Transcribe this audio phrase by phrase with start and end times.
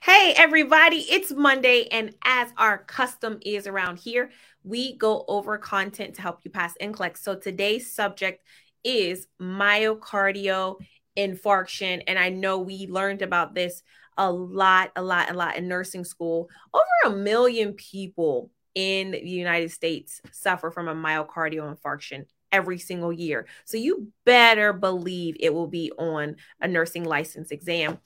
[0.00, 4.30] Hey, everybody, it's Monday, and as our custom is around here,
[4.64, 7.18] we go over content to help you pass NCLEX.
[7.18, 8.44] So today's subject
[8.82, 10.78] is myocardial
[11.16, 12.02] infarction.
[12.06, 13.82] And I know we learned about this
[14.16, 16.48] a lot, a lot, a lot in nursing school.
[16.74, 23.12] Over a million people in the United States suffer from a myocardial infarction every single
[23.12, 23.46] year.
[23.64, 27.98] So you better believe it will be on a nursing license exam.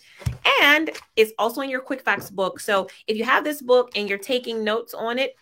[0.63, 2.61] And it's also in your quick facts book.
[2.61, 5.35] So if you have this book and you're taking notes on it,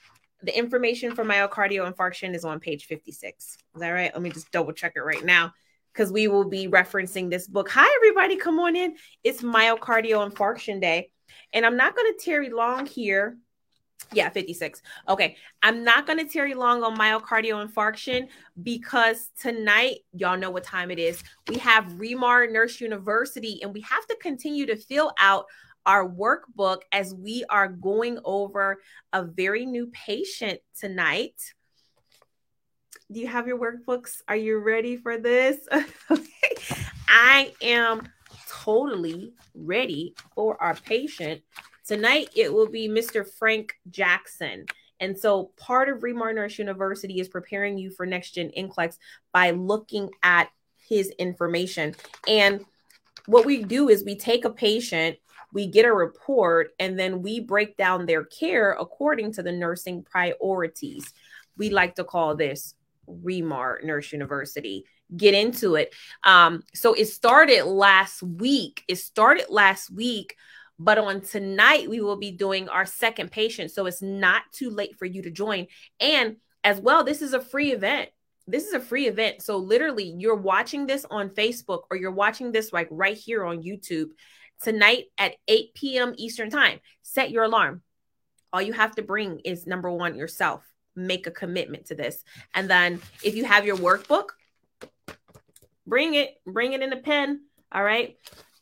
[0.42, 3.44] the information for myocardial infarction is on page 56.
[3.44, 4.12] Is that right?
[4.12, 5.52] Let me just double check it right now
[5.92, 7.70] because we will be referencing this book.
[7.70, 8.36] Hi, everybody.
[8.36, 8.96] Come on in.
[9.22, 11.10] It's myocardial infarction day.
[11.52, 13.38] And I'm not going to tarry long here
[14.12, 14.82] yeah, 56.
[15.08, 15.36] Okay.
[15.62, 18.28] I'm not going to tarry long on myocardial infarction
[18.62, 21.22] because tonight, y'all know what time it is.
[21.48, 25.46] We have Remar Nurse University, and we have to continue to fill out
[25.86, 28.80] our workbook as we are going over
[29.12, 31.34] a very new patient tonight.
[33.12, 34.22] Do you have your workbooks?
[34.28, 35.58] Are you ready for this?
[36.10, 36.56] okay.
[37.06, 38.08] I am
[38.48, 41.42] totally ready for our patient
[41.86, 43.28] Tonight, it will be Mr.
[43.38, 44.64] Frank Jackson.
[45.00, 48.96] And so part of Remar Nurse University is preparing you for next gen NCLEX
[49.32, 50.48] by looking at
[50.88, 51.94] his information.
[52.26, 52.64] And
[53.26, 55.18] what we do is we take a patient,
[55.52, 60.04] we get a report, and then we break down their care according to the nursing
[60.04, 61.12] priorities.
[61.58, 62.74] We like to call this
[63.08, 64.86] Remar Nurse University.
[65.14, 65.94] Get into it.
[66.22, 68.84] Um, so it started last week.
[68.88, 70.36] It started last week
[70.78, 73.70] but on tonight, we will be doing our second patient.
[73.70, 75.66] So it's not too late for you to join.
[76.00, 78.10] And as well, this is a free event.
[78.46, 79.42] This is a free event.
[79.42, 83.62] So literally, you're watching this on Facebook or you're watching this like right here on
[83.62, 84.08] YouTube
[84.62, 86.14] tonight at 8 p.m.
[86.16, 86.80] Eastern Time.
[87.02, 87.82] Set your alarm.
[88.52, 90.62] All you have to bring is number one, yourself.
[90.96, 92.22] Make a commitment to this.
[92.54, 94.28] And then if you have your workbook,
[95.86, 97.42] bring it, bring it in a pen.
[97.72, 98.16] All right.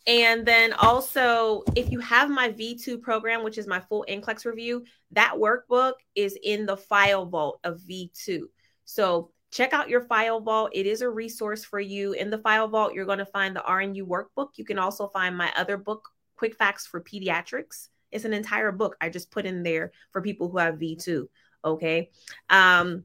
[0.06, 4.84] And then also, if you have my V2 program, which is my full NCLEX review,
[5.12, 8.42] that workbook is in the file vault of V2.
[8.84, 10.70] So check out your file vault.
[10.72, 12.14] It is a resource for you.
[12.14, 14.48] In the file vault, you're going to find the RNU workbook.
[14.56, 17.88] You can also find my other book, Quick Facts for Pediatrics.
[18.10, 21.26] It's an entire book I just put in there for people who have V2.
[21.64, 22.10] Okay.
[22.50, 23.04] Um,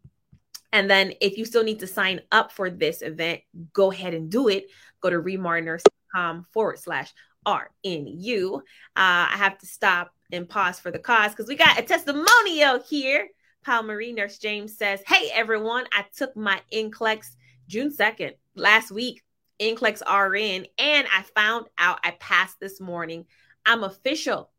[0.73, 3.41] and then if you still need to sign up for this event,
[3.71, 4.65] go ahead and do it.
[4.99, 5.83] Go to Remar Nurse
[6.13, 7.13] com forward slash
[7.45, 8.56] RNU.
[8.56, 8.59] Uh,
[8.95, 13.29] I have to stop and pause for the cause because we got a testimonial here.
[13.63, 17.35] Paul Marie Nurse James says, Hey everyone, I took my NCLEX
[17.68, 19.23] June 2nd last week,
[19.59, 23.25] NCLEX RN, and I found out I passed this morning.
[23.66, 24.50] I'm official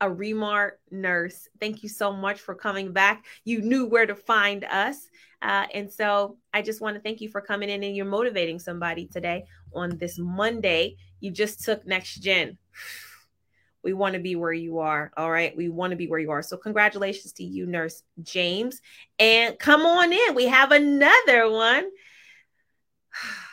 [0.00, 1.48] a Remar nurse.
[1.60, 3.24] Thank you so much for coming back.
[3.44, 5.08] You knew where to find us.
[5.42, 8.58] Uh, and so I just want to thank you for coming in and you're motivating
[8.58, 9.44] somebody today
[9.74, 10.96] on this Monday.
[11.20, 12.58] You just took next gen.
[13.82, 15.12] We want to be where you are.
[15.14, 15.54] All right.
[15.54, 16.40] We want to be where you are.
[16.40, 18.80] So, congratulations to you, Nurse James.
[19.18, 20.34] And come on in.
[20.34, 21.90] We have another one.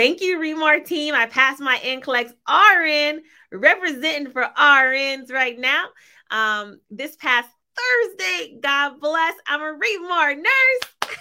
[0.00, 1.14] Thank you, Remar team.
[1.14, 3.20] I passed my NCLEX RN,
[3.52, 5.88] representing for RNs right now.
[6.30, 9.34] Um, this past Thursday, God bless.
[9.46, 11.12] I'm a Remar nurse.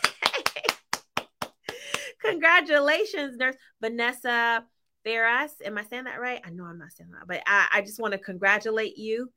[2.23, 4.63] Congratulations, nurse Vanessa
[5.05, 5.51] Ferras.
[5.65, 6.39] Am I saying that right?
[6.45, 9.29] I know I'm not saying that, but I, I just want to congratulate you.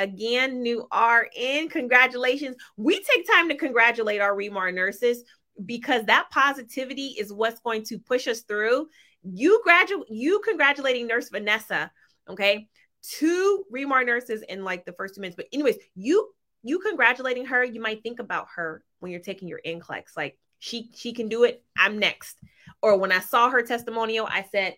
[0.00, 2.56] Again, new RN, congratulations.
[2.76, 5.22] We take time to congratulate our Remar nurses
[5.64, 8.88] because that positivity is what's going to push us through.
[9.22, 11.90] You graduate, you congratulating nurse Vanessa,
[12.28, 12.68] okay?
[13.02, 15.36] Two Remar nurses in like the first two minutes.
[15.36, 16.30] But anyways, you
[16.62, 20.16] you congratulating her, you might think about her when you're taking your NCLEX.
[20.16, 21.62] Like she she can do it.
[21.76, 22.36] I'm next.
[22.82, 24.74] Or when I saw her testimonial, I said,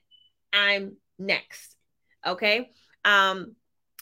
[0.52, 1.76] I'm next.
[2.26, 2.70] Okay.
[3.04, 3.56] Um,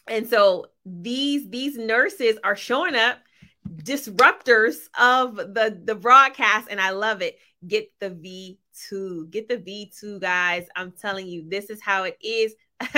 [0.09, 3.19] and so these these nurses are showing up
[3.66, 7.38] disruptors of the the broadcast and i love it.
[7.66, 10.66] Get the v2 get the v2 guys.
[10.76, 12.55] I'm telling you this is how it is.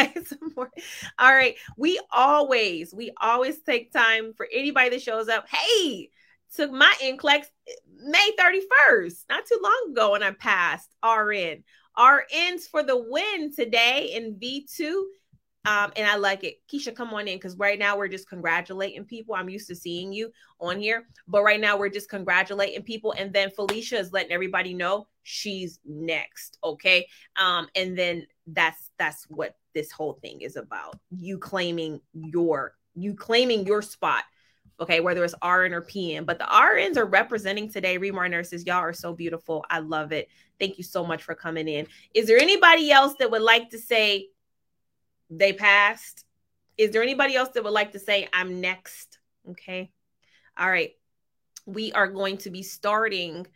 [1.19, 5.49] All right we always we always take time for anybody that shows up.
[5.49, 6.11] Hey
[6.55, 7.47] took my NCLEX
[8.03, 11.63] May 31st, not too long ago, and I passed RN.
[11.97, 15.03] RNs for the win today in V2.
[15.67, 16.61] Um, and I like it.
[16.69, 19.35] Keisha, come on in because right now we're just congratulating people.
[19.35, 23.13] I'm used to seeing you on here, but right now we're just congratulating people.
[23.13, 26.59] And then Felicia is letting everybody know she's next.
[26.65, 27.07] Okay.
[27.37, 30.99] Um, and then that's that's what this whole thing is about.
[31.11, 34.25] You claiming your you claiming your spot.
[34.81, 37.99] Okay, whether it's RN or PN, but the RNs are representing today.
[37.99, 39.63] Remar nurses, y'all are so beautiful.
[39.69, 40.29] I love it.
[40.59, 41.87] Thank you so much for coming in.
[42.15, 44.29] Is there anybody else that would like to say
[45.31, 46.25] they passed?
[46.77, 49.19] Is there anybody else that would like to say I'm next?
[49.51, 49.93] Okay.
[50.59, 50.93] All right.
[51.67, 53.47] We are going to be starting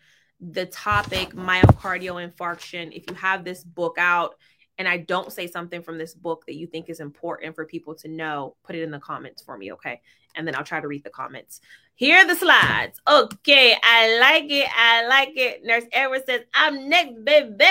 [0.40, 2.94] the topic myocardial infarction.
[2.94, 4.36] If you have this book out,
[4.78, 7.94] and I don't say something from this book that you think is important for people
[7.96, 10.00] to know, put it in the comments for me, okay?
[10.34, 11.60] And then I'll try to read the comments.
[11.94, 13.00] Here are the slides.
[13.06, 14.68] Okay, I like it.
[14.76, 15.64] I like it.
[15.64, 17.64] Nurse Edward says, I'm next, baby.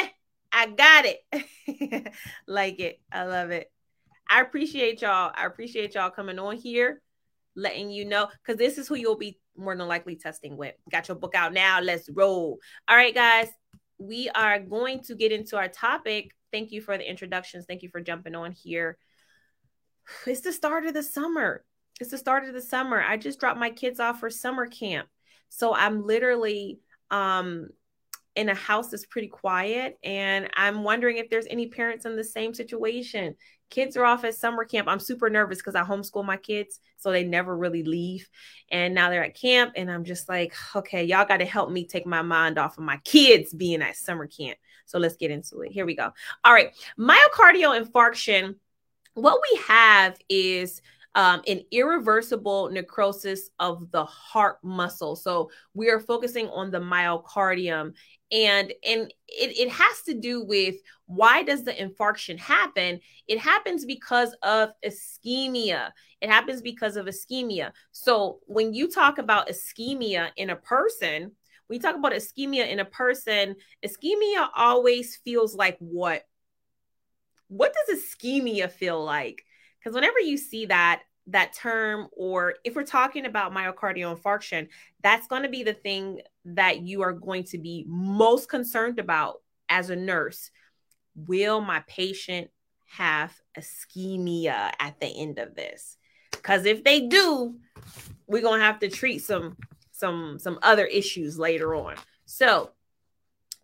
[0.51, 2.13] I got it.
[2.47, 3.01] like it.
[3.11, 3.72] I love it.
[4.29, 5.31] I appreciate y'all.
[5.35, 7.01] I appreciate y'all coming on here,
[7.55, 10.75] letting you know, because this is who you'll be more than likely testing with.
[10.91, 11.79] Got your book out now.
[11.81, 12.59] Let's roll.
[12.87, 13.49] All right, guys.
[13.99, 17.65] We are going to get into our topic Thank you for the introductions.
[17.65, 18.97] Thank you for jumping on here.
[20.27, 21.65] It's the start of the summer.
[21.99, 23.01] It's the start of the summer.
[23.01, 25.07] I just dropped my kids off for summer camp.
[25.49, 26.79] So I'm literally
[27.09, 27.69] um
[28.35, 32.23] in a house that's pretty quiet and I'm wondering if there's any parents in the
[32.23, 33.35] same situation.
[33.69, 34.87] Kids are off at summer camp.
[34.87, 38.29] I'm super nervous because I homeschool my kids, so they never really leave.
[38.69, 41.87] And now they're at camp, and I'm just like, okay, y'all got to help me
[41.87, 44.59] take my mind off of my kids being at summer camp.
[44.85, 45.71] So let's get into it.
[45.71, 46.11] Here we go.
[46.43, 46.69] All right.
[46.99, 48.55] Myocardial infarction.
[49.15, 50.81] What we have is
[51.15, 55.15] um, an irreversible necrosis of the heart muscle.
[55.15, 57.93] So we are focusing on the myocardium.
[58.31, 60.75] And, and it, it has to do with
[61.05, 62.99] why does the infarction happen?
[63.27, 65.91] It happens because of ischemia.
[66.19, 67.71] It happens because of ischemia.
[67.91, 71.31] So when you talk about ischemia in a person,
[71.67, 73.55] when you talk about ischemia in a person,
[73.85, 76.23] ischemia always feels like what?
[77.49, 79.43] What does ischemia feel like?
[79.83, 84.67] Because whenever you see that that term, or if we're talking about myocardial infarction,
[85.01, 89.41] that's going to be the thing that you are going to be most concerned about
[89.69, 90.51] as a nurse.
[91.15, 92.49] Will my patient
[92.85, 95.97] have ischemia at the end of this?
[96.31, 97.55] Because if they do,
[98.27, 99.57] we're going to have to treat some
[99.91, 101.95] some some other issues later on.
[102.25, 102.71] So,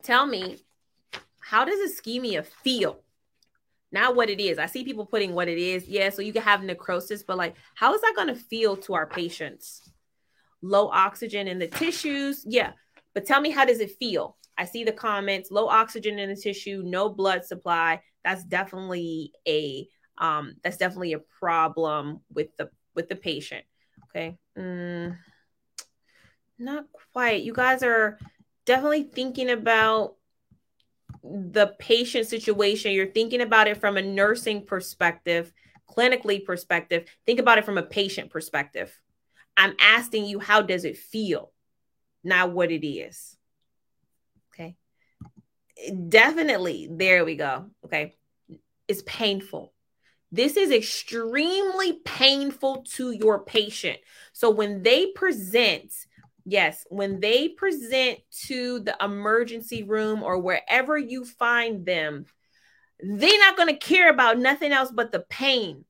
[0.03, 0.59] tell me,
[1.39, 3.01] how does ischemia feel?
[3.91, 4.59] Not what it is.
[4.59, 5.87] I see people putting what it is.
[5.87, 8.93] Yeah, so you can have necrosis, but like, how is that going to feel to
[8.93, 9.89] our patients?
[10.61, 12.43] Low oxygen in the tissues.
[12.47, 12.73] Yeah,
[13.13, 14.37] but tell me, how does it feel?
[14.57, 15.51] I see the comments.
[15.51, 18.01] Low oxygen in the tissue, no blood supply.
[18.23, 19.87] That's definitely a
[20.17, 23.63] um, that's definitely a problem with the with the patient.
[24.09, 24.37] Okay.
[24.57, 25.17] Mm.
[26.59, 27.43] Not quite.
[27.43, 28.19] You guys are
[28.65, 30.15] definitely thinking about
[31.23, 32.91] the patient situation.
[32.91, 35.51] You're thinking about it from a nursing perspective,
[35.89, 37.05] clinically perspective.
[37.25, 38.97] Think about it from a patient perspective.
[39.57, 41.51] I'm asking you, how does it feel?
[42.23, 43.37] Not what it is.
[44.53, 44.75] Okay.
[46.07, 46.87] Definitely.
[46.91, 47.67] There we go.
[47.85, 48.15] Okay.
[48.87, 49.73] It's painful.
[50.31, 53.97] This is extremely painful to your patient.
[54.31, 55.91] So when they present
[56.45, 62.25] Yes, when they present to the emergency room or wherever you find them,
[62.99, 65.85] they're not going to care about nothing else but the pain.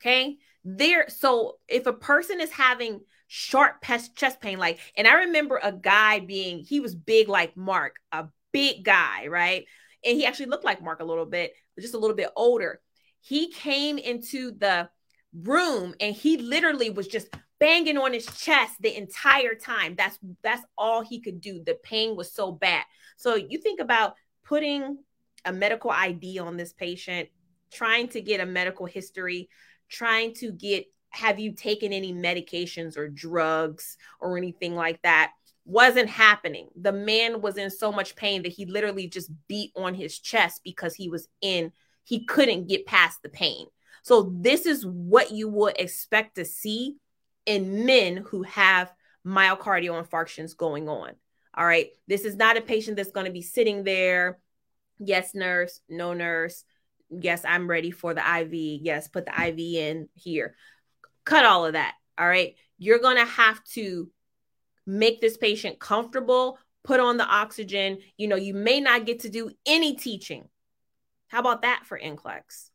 [0.00, 0.38] Okay?
[0.64, 5.72] There so if a person is having sharp chest pain like and I remember a
[5.72, 9.64] guy being he was big like Mark, a big guy, right?
[10.04, 12.80] And he actually looked like Mark a little bit, just a little bit older.
[13.20, 14.88] He came into the
[15.32, 17.28] room and he literally was just
[17.60, 19.94] banging on his chest the entire time.
[19.96, 21.62] That's that's all he could do.
[21.64, 22.84] The pain was so bad.
[23.16, 24.14] So you think about
[24.44, 24.98] putting
[25.44, 27.28] a medical ID on this patient,
[27.70, 29.48] trying to get a medical history,
[29.88, 35.32] trying to get have you taken any medications or drugs or anything like that
[35.64, 36.68] wasn't happening.
[36.80, 40.62] The man was in so much pain that he literally just beat on his chest
[40.64, 41.72] because he was in
[42.04, 43.66] he couldn't get past the pain.
[44.02, 46.96] So this is what you would expect to see
[47.50, 48.92] in men who have
[49.26, 51.10] myocardial infarctions going on.
[51.52, 51.88] All right.
[52.06, 54.38] This is not a patient that's going to be sitting there.
[55.00, 55.80] Yes, nurse.
[55.88, 56.64] No, nurse.
[57.10, 58.52] Yes, I'm ready for the IV.
[58.52, 60.54] Yes, put the IV in here.
[61.24, 61.94] Cut all of that.
[62.16, 62.54] All right.
[62.78, 64.08] You're going to have to
[64.86, 67.98] make this patient comfortable, put on the oxygen.
[68.16, 70.48] You know, you may not get to do any teaching.
[71.26, 72.70] How about that for NCLEX?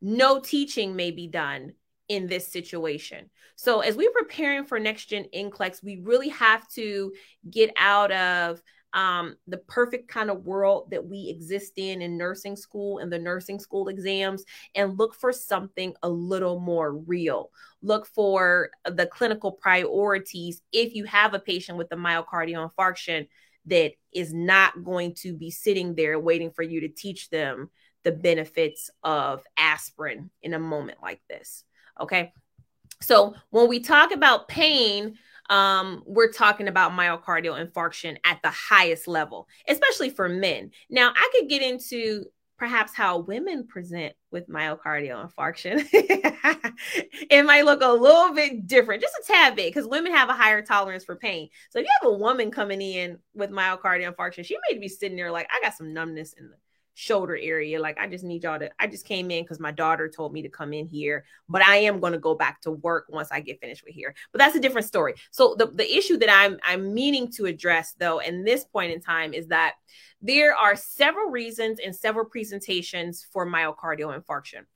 [0.00, 1.74] No teaching may be done
[2.10, 3.30] in this situation.
[3.54, 7.12] So as we're preparing for next gen NCLEX, we really have to
[7.48, 8.60] get out of
[8.92, 13.18] um, the perfect kind of world that we exist in in nursing school and the
[13.20, 17.52] nursing school exams and look for something a little more real.
[17.80, 23.28] Look for the clinical priorities if you have a patient with a myocardial infarction
[23.66, 27.70] that is not going to be sitting there waiting for you to teach them
[28.02, 31.62] the benefits of aspirin in a moment like this.
[32.00, 32.32] Okay.
[33.00, 35.16] So when we talk about pain,
[35.48, 40.70] um, we're talking about myocardial infarction at the highest level, especially for men.
[40.88, 42.26] Now, I could get into
[42.56, 45.84] perhaps how women present with myocardial infarction.
[45.92, 50.34] it might look a little bit different, just a tad bit, because women have a
[50.34, 51.48] higher tolerance for pain.
[51.70, 55.16] So if you have a woman coming in with myocardial infarction, she may be sitting
[55.16, 56.56] there like, I got some numbness in the
[57.00, 57.80] shoulder area.
[57.80, 60.42] Like, I just need y'all to, I just came in because my daughter told me
[60.42, 63.40] to come in here, but I am going to go back to work once I
[63.40, 64.14] get finished with here.
[64.32, 65.14] But that's a different story.
[65.30, 69.00] So the, the issue that I'm, I'm meaning to address though, in this point in
[69.00, 69.76] time is that
[70.20, 74.66] there are several reasons and several presentations for myocardial infarction.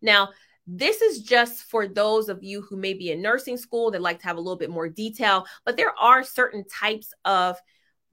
[0.00, 0.30] Now,
[0.66, 4.20] this is just for those of you who may be in nursing school that like
[4.20, 7.58] to have a little bit more detail, but there are certain types of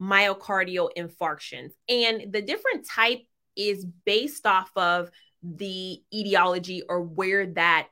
[0.01, 1.72] myocardial infarctions.
[1.88, 3.19] And the different type
[3.60, 5.12] is based off of
[5.44, 7.88] the etiology or where that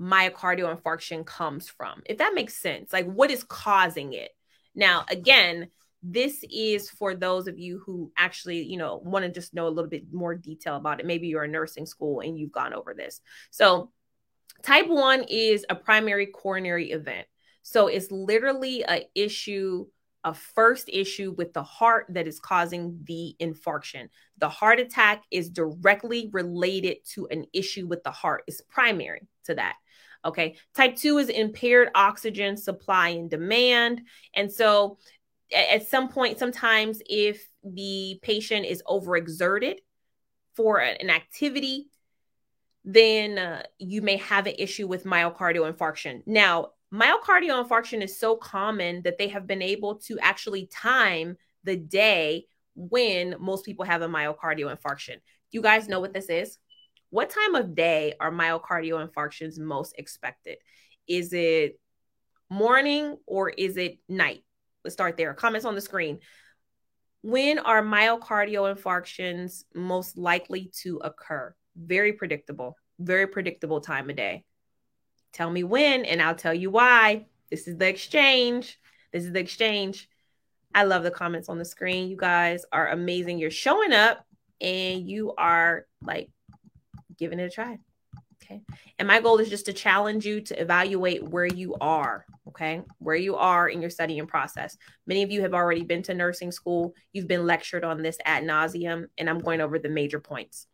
[0.00, 2.02] myocardial infarction comes from.
[2.06, 4.30] If that makes sense, like what is causing it.
[4.74, 5.68] Now, again,
[6.02, 9.70] this is for those of you who actually, you know, want to just know a
[9.70, 11.06] little bit more detail about it.
[11.06, 13.20] Maybe you're in nursing school and you've gone over this.
[13.50, 13.92] So,
[14.62, 17.26] type 1 is a primary coronary event.
[17.62, 19.86] So, it's literally a issue
[20.24, 24.08] a first issue with the heart that is causing the infarction.
[24.38, 29.54] The heart attack is directly related to an issue with the heart, it's primary to
[29.54, 29.76] that.
[30.24, 30.56] Okay.
[30.74, 34.02] Type 2 is impaired oxygen supply and demand.
[34.34, 34.98] And so
[35.52, 39.78] at some point, sometimes if the patient is overexerted
[40.54, 41.88] for an activity,
[42.84, 46.22] then uh, you may have an issue with myocardial infarction.
[46.26, 51.76] Now, myocardial infarction is so common that they have been able to actually time the
[51.76, 52.44] day
[52.74, 55.14] when most people have a myocardial infarction.
[55.14, 56.58] Do you guys know what this is?
[57.10, 60.58] What time of day are myocardial infarctions most expected?
[61.06, 61.78] Is it
[62.48, 64.44] morning or is it night?
[64.84, 65.34] Let's start there.
[65.34, 66.20] Comments on the screen.
[67.22, 71.54] When are myocardial infarctions most likely to occur?
[71.76, 74.44] Very predictable, very predictable time of day.
[75.32, 77.26] Tell me when, and I'll tell you why.
[77.50, 78.78] This is the exchange.
[79.12, 80.08] This is the exchange.
[80.74, 82.08] I love the comments on the screen.
[82.08, 83.38] You guys are amazing.
[83.38, 84.24] You're showing up
[84.60, 86.30] and you are like
[87.18, 87.78] giving it a try.
[88.42, 88.62] Okay.
[88.98, 92.24] And my goal is just to challenge you to evaluate where you are.
[92.48, 92.82] Okay.
[92.98, 94.76] Where you are in your studying process.
[95.06, 96.94] Many of you have already been to nursing school.
[97.12, 100.66] You've been lectured on this ad nauseum, and I'm going over the major points.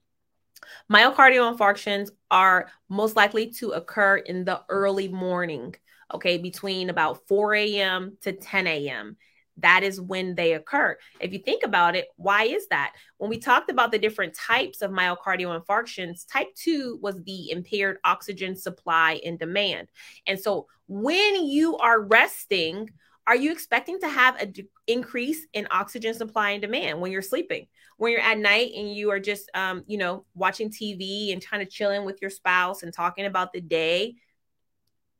[0.90, 5.74] Myocardial infarctions are most likely to occur in the early morning,
[6.14, 8.16] okay, between about 4 a.m.
[8.22, 9.16] to 10 a.m.
[9.58, 10.96] That is when they occur.
[11.20, 12.94] If you think about it, why is that?
[13.16, 17.98] When we talked about the different types of myocardial infarctions, type 2 was the impaired
[18.04, 19.88] oxygen supply and demand.
[20.26, 22.90] And so when you are resting,
[23.26, 27.20] are you expecting to have an d- increase in oxygen supply and demand when you're
[27.20, 27.66] sleeping?
[27.98, 31.62] When you're at night and you are just um, you know, watching TV and kind
[31.62, 34.14] of chilling with your spouse and talking about the day,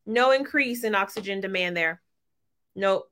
[0.06, 2.00] no increase in oxygen demand there.
[2.75, 3.11] Nope.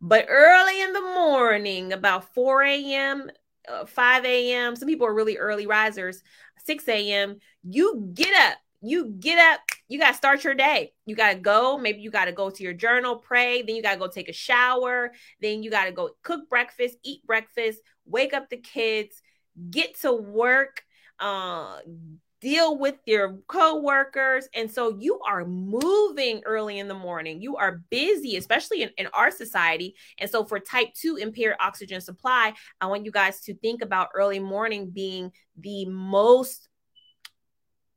[0.00, 3.30] But early in the morning, about 4 a.m.,
[3.68, 6.22] uh, 5 a.m., some people are really early risers,
[6.64, 8.58] 6 a.m., you get up.
[8.80, 10.92] You get up, you got to start your day.
[11.04, 11.78] You got to go.
[11.78, 13.62] Maybe you got to go to your journal, pray.
[13.62, 15.10] Then you got to go take a shower.
[15.42, 19.22] Then you got to go cook breakfast, eat breakfast, wake up the kids,
[19.70, 20.82] get to work,
[21.20, 21.78] uh,
[22.40, 24.48] deal with your coworkers.
[24.54, 27.42] And so you are moving early in the morning.
[27.42, 29.96] You are busy, especially in, in our society.
[30.18, 34.10] And so for type 2 impaired oxygen supply, I want you guys to think about
[34.14, 36.68] early morning being the most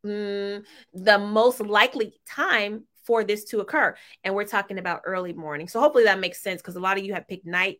[0.06, 0.63] mm,
[0.94, 3.96] the most likely time for this to occur.
[4.24, 5.68] And we're talking about early morning.
[5.68, 7.80] So hopefully that makes sense because a lot of you have picked night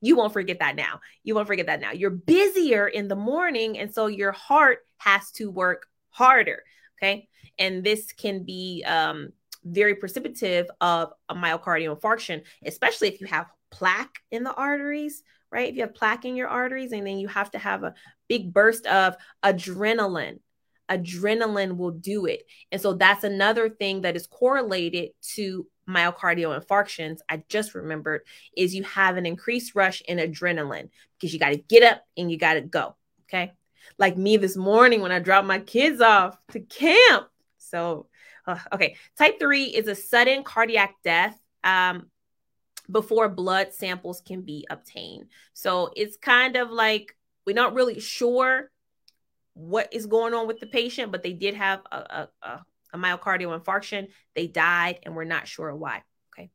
[0.00, 1.00] you won't forget that now.
[1.24, 1.92] You won't forget that now.
[1.92, 3.78] You're busier in the morning.
[3.78, 6.62] And so your heart has to work harder.
[6.98, 7.28] Okay.
[7.58, 9.30] And this can be um,
[9.64, 15.68] very precipitative of a myocardial infarction, especially if you have plaque in the arteries, right?
[15.68, 17.94] If you have plaque in your arteries, and then you have to have a
[18.28, 20.38] big burst of adrenaline.
[20.90, 22.44] Adrenaline will do it.
[22.72, 28.22] And so that's another thing that is correlated to myocardial infarctions, I just remembered,
[28.56, 32.30] is you have an increased rush in adrenaline because you got to get up and
[32.30, 32.96] you got to go.
[33.28, 33.52] Okay.
[33.98, 37.28] Like me this morning when I dropped my kids off to camp.
[37.56, 38.06] So,
[38.46, 38.96] uh, okay.
[39.16, 41.38] Type three is a sudden cardiac death.
[41.64, 42.06] Um,
[42.90, 45.26] before blood samples can be obtained.
[45.52, 47.14] So it's kind of like
[47.46, 48.70] we're not really sure
[49.54, 52.64] what is going on with the patient, but they did have a, a, a
[52.96, 54.08] myocardial infarction.
[54.34, 56.02] They died, and we're not sure why.
[56.32, 56.50] Okay.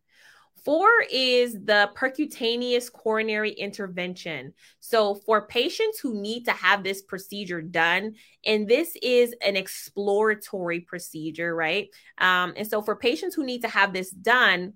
[0.63, 4.53] Four is the percutaneous coronary intervention.
[4.79, 10.81] So, for patients who need to have this procedure done, and this is an exploratory
[10.81, 11.89] procedure, right?
[12.17, 14.73] Um, and so, for patients who need to have this done,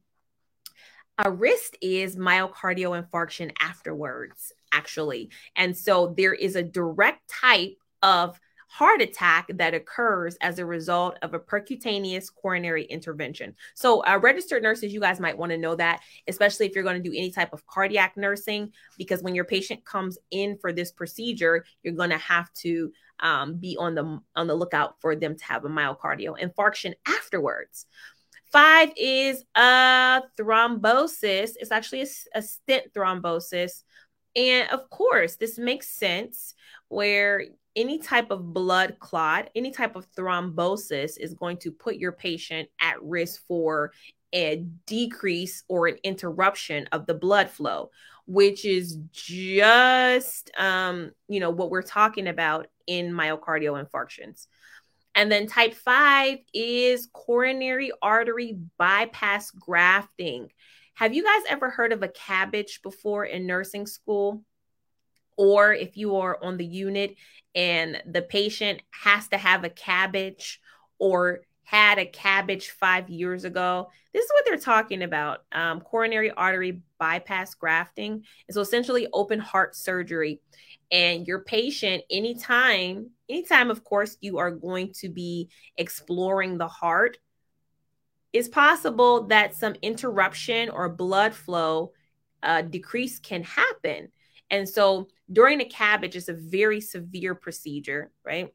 [1.17, 5.31] a risk is myocardial infarction afterwards, actually.
[5.55, 11.17] And so, there is a direct type of heart attack that occurs as a result
[11.21, 13.55] of a percutaneous coronary intervention.
[13.75, 17.01] So, uh, registered nurses, you guys might want to know that, especially if you're going
[17.01, 20.91] to do any type of cardiac nursing, because when your patient comes in for this
[20.91, 25.35] procedure, you're going to have to um, be on the on the lookout for them
[25.35, 27.85] to have a myocardial infarction afterwards.
[28.51, 31.51] Five is a thrombosis.
[31.57, 33.83] It's actually a, a stent thrombosis.
[34.37, 36.53] And of course, this makes sense
[36.87, 37.43] where
[37.75, 42.69] any type of blood clot, any type of thrombosis is going to put your patient
[42.79, 43.91] at risk for
[44.33, 47.89] a decrease or an interruption of the blood flow,
[48.25, 54.47] which is just, um, you know, what we're talking about in myocardial infarctions.
[55.15, 60.51] And then type five is coronary artery bypass grafting.
[60.97, 64.41] Have you guys ever heard of a cabbage before in nursing school?
[65.37, 67.13] Or if you are on the unit
[67.53, 70.59] and the patient has to have a cabbage
[70.97, 73.91] or had a cabbage five years ago.
[74.11, 78.23] This is what they're talking about um, coronary artery bypass grafting.
[78.49, 80.41] So essentially open heart surgery.
[80.89, 87.19] And your patient, anytime, anytime, of course, you are going to be exploring the heart,
[88.33, 91.93] it's possible that some interruption or blood flow
[92.43, 94.09] uh, decrease can happen.
[94.49, 98.53] And so during a cabbage, it's a very severe procedure, right?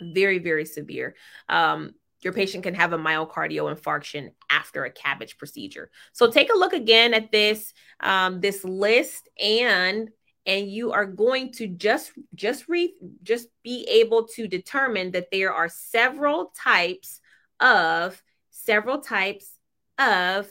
[0.00, 1.14] Very, very severe.
[1.48, 5.90] Um, your patient can have a myocardial infarction after a cabbage procedure.
[6.12, 10.08] So take a look again at this um, this list and
[10.46, 15.52] and you are going to just just re just be able to determine that there
[15.52, 17.20] are several types
[17.58, 19.58] of several types
[19.98, 20.46] of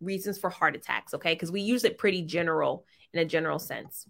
[0.00, 4.06] reasons for heart attacks okay because we use it pretty general in a general sense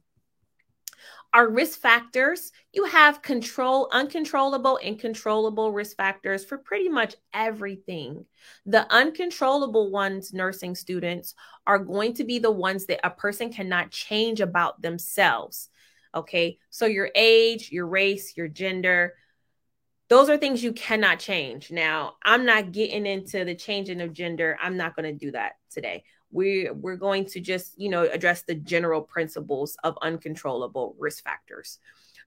[1.37, 8.25] our risk factors, you have control, uncontrollable and controllable risk factors for pretty much everything.
[8.65, 11.35] The uncontrollable ones, nursing students,
[11.67, 15.69] are going to be the ones that a person cannot change about themselves.
[16.15, 16.59] Okay.
[16.71, 19.13] So your age, your race, your gender,
[20.09, 21.71] those are things you cannot change.
[21.71, 24.57] Now, I'm not getting into the changing of gender.
[24.63, 26.05] I'm not going to do that today.
[26.31, 31.79] We we're going to just you know address the general principles of uncontrollable risk factors.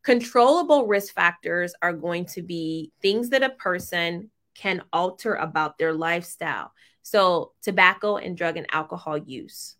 [0.03, 5.93] Controllable risk factors are going to be things that a person can alter about their
[5.93, 6.71] lifestyle.
[7.01, 9.75] So tobacco and drug and alcohol use.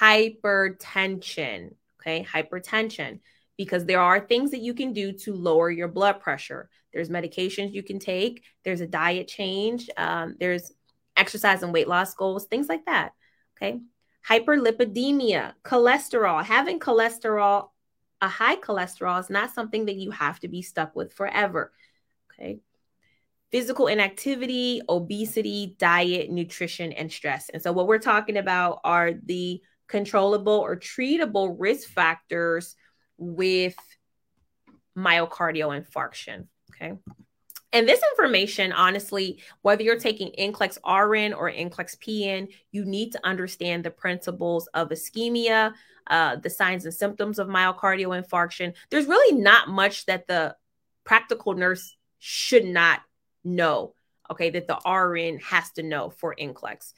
[0.00, 1.70] Hypertension
[2.04, 2.24] okay?
[2.24, 3.20] Hypertension
[3.56, 7.72] because there are things that you can do to lower your blood pressure there's medications
[7.72, 10.72] you can take there's a diet change um, there's
[11.16, 13.12] exercise and weight loss goals, things like that.
[13.56, 13.80] Okay.
[14.28, 16.44] Hyperlipidemia, cholesterol.
[16.44, 17.68] Having cholesterol,
[18.20, 21.72] a high cholesterol, is not something that you have to be stuck with forever.
[22.32, 22.60] Okay.
[23.52, 27.50] Physical inactivity, obesity, diet, nutrition, and stress.
[27.50, 32.74] And so, what we're talking about are the controllable or treatable risk factors
[33.16, 33.76] with
[34.96, 36.46] myocardial infarction.
[36.74, 36.94] Okay.
[37.74, 43.26] And this information, honestly, whether you're taking NCLEX RN or NCLEX PN, you need to
[43.26, 45.74] understand the principles of ischemia,
[46.06, 48.74] uh, the signs and symptoms of myocardial infarction.
[48.90, 50.54] There's really not much that the
[51.02, 53.00] practical nurse should not
[53.42, 53.94] know,
[54.30, 56.92] okay, that the RN has to know for NCLEX.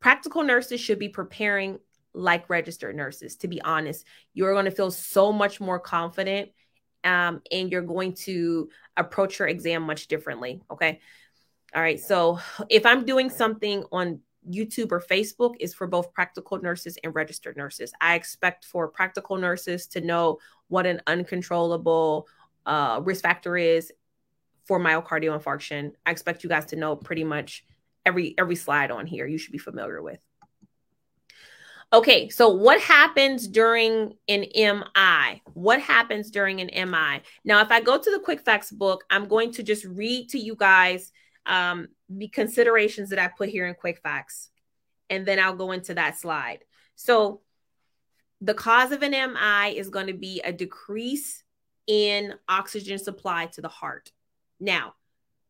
[0.00, 1.78] Practical nurses should be preparing
[2.12, 4.04] like registered nurses, to be honest.
[4.34, 6.50] You're going to feel so much more confident
[7.04, 10.62] um, and you're going to approach your exam much differently.
[10.70, 11.00] Okay.
[11.74, 12.00] All right.
[12.00, 12.38] So
[12.68, 17.56] if I'm doing something on YouTube or Facebook is for both practical nurses and registered
[17.56, 17.92] nurses.
[18.00, 20.38] I expect for practical nurses to know
[20.68, 22.28] what an uncontrollable
[22.66, 23.92] uh, risk factor is
[24.64, 25.92] for myocardial infarction.
[26.06, 27.64] I expect you guys to know pretty much
[28.04, 30.18] every every slide on here you should be familiar with.
[31.94, 35.42] Okay, so what happens during an MI?
[35.52, 37.20] What happens during an MI?
[37.44, 40.38] Now, if I go to the Quick Facts book, I'm going to just read to
[40.38, 41.12] you guys
[41.44, 44.48] um, the considerations that I put here in Quick Facts,
[45.10, 46.60] and then I'll go into that slide.
[46.94, 47.42] So,
[48.40, 51.44] the cause of an MI is going to be a decrease
[51.86, 54.10] in oxygen supply to the heart.
[54.58, 54.94] Now,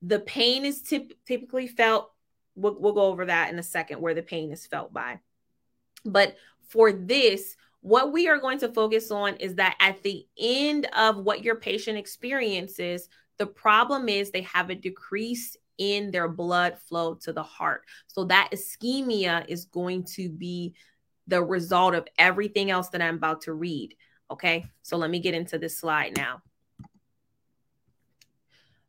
[0.02, 2.10] the pain is typ- typically felt.
[2.56, 5.20] We'll, we'll go over that in a second, where the pain is felt by.
[6.04, 6.36] But
[6.68, 11.18] for this, what we are going to focus on is that at the end of
[11.18, 17.14] what your patient experiences, the problem is they have a decrease in their blood flow
[17.14, 17.82] to the heart.
[18.06, 20.74] So that ischemia is going to be
[21.26, 23.96] the result of everything else that I'm about to read.
[24.30, 26.42] Okay, so let me get into this slide now.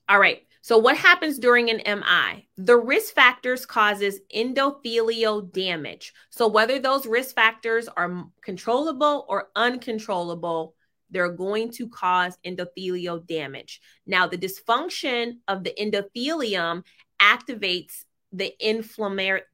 [0.07, 0.43] All right.
[0.63, 2.47] So what happens during an MI?
[2.55, 6.13] The risk factors causes endothelial damage.
[6.29, 10.73] So whether those risk factors are controllable or uncontrollable,
[11.09, 13.81] they're going to cause endothelial damage.
[14.07, 16.85] Now, the dysfunction of the endothelium
[17.21, 18.53] activates the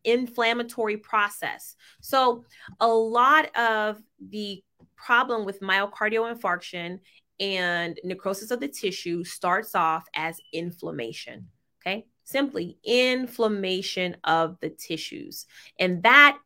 [0.05, 1.75] inflammatory process.
[2.01, 2.45] So,
[2.79, 4.63] a lot of the
[4.95, 6.99] problem with myocardial infarction
[7.39, 11.47] and necrosis of the tissue starts off as inflammation.
[11.81, 12.05] Okay.
[12.23, 15.45] Simply inflammation of the tissues.
[15.79, 16.37] And that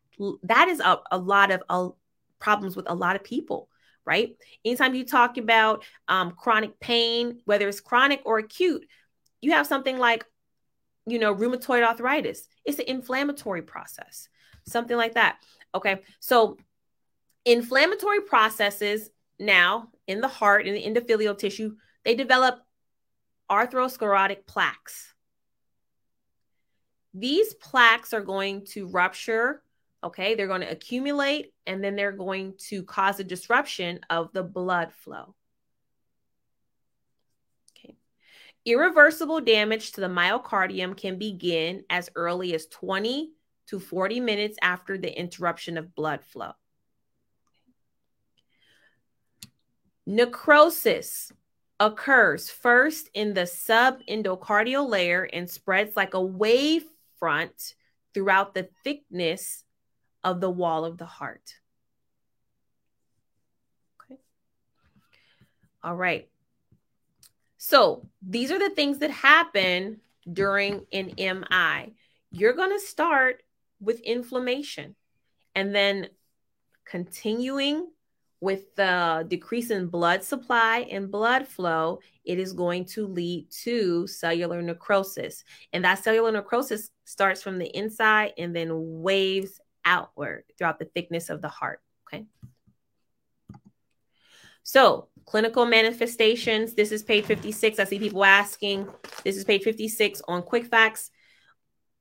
[0.44, 1.88] that is a, a lot of uh,
[2.38, 3.68] problems with a lot of people,
[4.04, 4.36] right?
[4.64, 8.86] Anytime you talk about um, chronic pain, whether it's chronic or acute,
[9.40, 10.24] you have something like,
[11.06, 12.48] you know, rheumatoid arthritis.
[12.64, 14.28] It's an inflammatory process,
[14.66, 15.38] something like that.
[15.74, 16.02] Okay.
[16.20, 16.56] So,
[17.44, 22.60] inflammatory processes now in the heart, in the endothelial tissue, they develop
[23.50, 25.14] atherosclerotic plaques.
[27.12, 29.62] These plaques are going to rupture,
[30.02, 30.34] okay?
[30.34, 34.92] They're going to accumulate and then they're going to cause a disruption of the blood
[34.92, 35.34] flow.
[37.70, 37.96] Okay.
[38.64, 43.30] Irreversible damage to the myocardium can begin as early as 20
[43.68, 46.52] to 40 minutes after the interruption of blood flow.
[50.06, 51.32] Necrosis
[51.80, 56.84] occurs first in the subendocardial layer and spreads like a wave
[57.18, 57.74] front
[58.12, 59.64] throughout the thickness
[60.22, 61.54] of the wall of the heart.
[64.00, 64.20] Okay.
[65.82, 66.28] All right.
[67.58, 71.94] So these are the things that happen during an MI.
[72.30, 73.42] You're going to start
[73.80, 74.94] with inflammation
[75.54, 76.08] and then
[76.84, 77.88] continuing
[78.44, 84.06] with the decrease in blood supply and blood flow, it is going to lead to
[84.06, 85.44] cellular necrosis.
[85.72, 91.30] And that cellular necrosis starts from the inside and then waves outward throughout the thickness
[91.30, 91.80] of the heart.
[92.06, 92.26] Okay.
[94.62, 96.74] So, clinical manifestations.
[96.74, 97.78] This is page 56.
[97.78, 98.88] I see people asking.
[99.24, 101.10] This is page 56 on Quick Facts.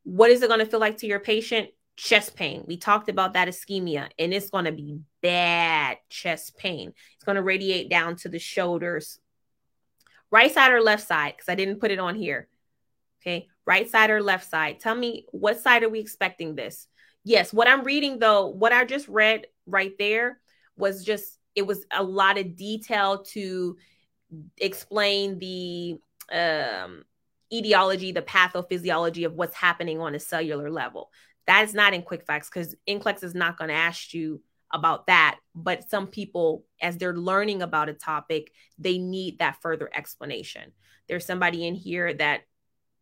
[0.04, 1.70] What is it going to feel like to your patient?
[1.96, 2.64] chest pain.
[2.68, 6.94] We talked about that ischemia, and it's going to be bad chest pain.
[7.16, 9.20] It's going to radiate down to the shoulders.
[10.30, 11.34] Right side or left side?
[11.36, 12.48] Because I didn't put it on here.
[13.22, 13.48] Okay.
[13.66, 14.80] Right side or left side?
[14.80, 16.88] Tell me what side are we expecting this?
[17.24, 17.54] Yes.
[17.54, 20.40] What I'm reading, though, what I just read right there
[20.76, 23.78] was just, it was a lot of detail to
[24.58, 26.00] explain the
[26.32, 27.06] um,
[27.52, 31.10] etiology, the pathophysiology of what's happening on a cellular level.
[31.48, 34.42] That is not in Quick Facts because NCLEX is not going to ask you
[34.74, 35.38] about that.
[35.56, 40.72] But some people, as they're learning about a topic, they need that further explanation.
[41.08, 42.42] There's somebody in here that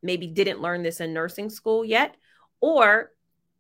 [0.04, 2.16] maybe didn't learn this in nursing school yet,
[2.60, 3.12] or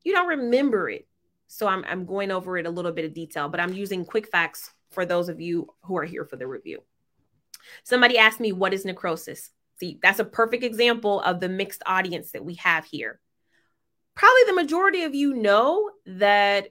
[0.04, 1.08] you don't remember it.
[1.48, 4.28] So I'm, I'm going over it a little bit of detail, but I'm using Quick
[4.28, 6.84] Facts for those of you who are here for the review.
[7.84, 9.52] Somebody asked me, What is necrosis?
[9.80, 13.20] See, that's a perfect example of the mixed audience that we have here
[14.16, 16.70] probably the majority of you know that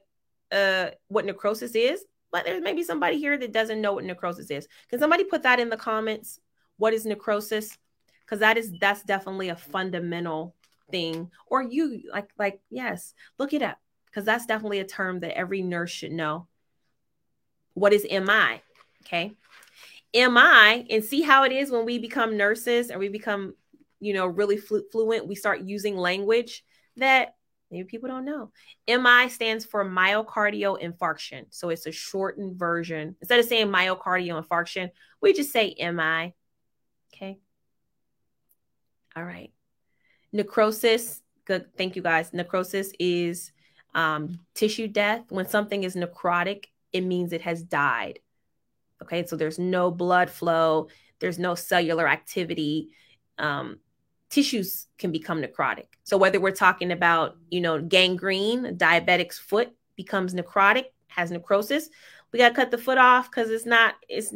[0.52, 4.50] uh, what necrosis is, but there may be somebody here that doesn't know what necrosis
[4.50, 4.68] is.
[4.88, 6.40] Can somebody put that in the comments?
[6.76, 7.76] What is necrosis?
[8.24, 10.54] Because that is that's definitely a fundamental
[10.90, 11.30] thing.
[11.46, 15.62] Or you like like yes, look it up because that's definitely a term that every
[15.62, 16.46] nurse should know.
[17.74, 18.62] What is MI?
[19.04, 19.32] Okay.
[20.14, 23.54] MI and see how it is when we become nurses and we become,
[24.00, 25.28] you know, really flu- fluent.
[25.28, 26.64] We start using language
[26.96, 27.36] that
[27.70, 28.50] maybe people don't know.
[28.88, 31.46] MI stands for myocardial infarction.
[31.50, 33.16] So it's a shortened version.
[33.20, 36.34] Instead of saying myocardial infarction, we just say MI.
[37.14, 37.38] Okay.
[39.16, 39.52] All right.
[40.32, 41.76] Necrosis, Good.
[41.76, 42.32] Thank you guys.
[42.32, 43.50] Necrosis is
[43.92, 45.24] um, tissue death.
[45.30, 48.20] When something is necrotic, it means it has died.
[49.02, 50.86] Okay, so there's no blood flow,
[51.18, 52.90] there's no cellular activity.
[53.36, 53.80] Um,
[54.30, 55.86] tissues can become necrotic.
[56.04, 61.90] So whether we're talking about, you know, gangrene, diabetic's foot becomes necrotic, has necrosis,
[62.32, 64.32] we got to cut the foot off because it's not, it's,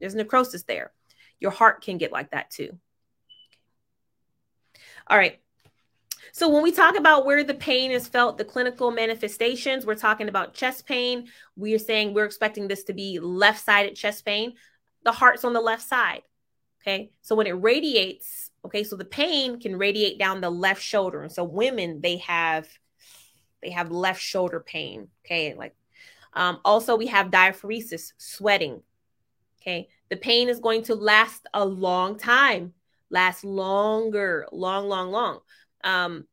[0.00, 0.92] there's necrosis there.
[1.38, 2.78] Your heart can get like that too.
[5.06, 5.40] All right.
[6.32, 10.28] So when we talk about where the pain is felt, the clinical manifestations, we're talking
[10.28, 11.28] about chest pain.
[11.56, 14.54] We are saying we're expecting this to be left-sided chest pain.
[15.04, 16.22] The heart's on the left side.
[16.82, 17.10] Okay.
[17.20, 21.22] So when it radiates, okay, so the pain can radiate down the left shoulder.
[21.22, 22.68] And so women, they have
[23.62, 25.08] they have left shoulder pain.
[25.24, 25.54] Okay.
[25.54, 25.74] Like
[26.32, 28.82] um, also we have diaphoresis, sweating.
[29.60, 29.88] Okay.
[30.08, 32.72] The pain is going to last a long time,
[33.10, 35.40] last longer, long, long, long.
[35.84, 36.24] Um,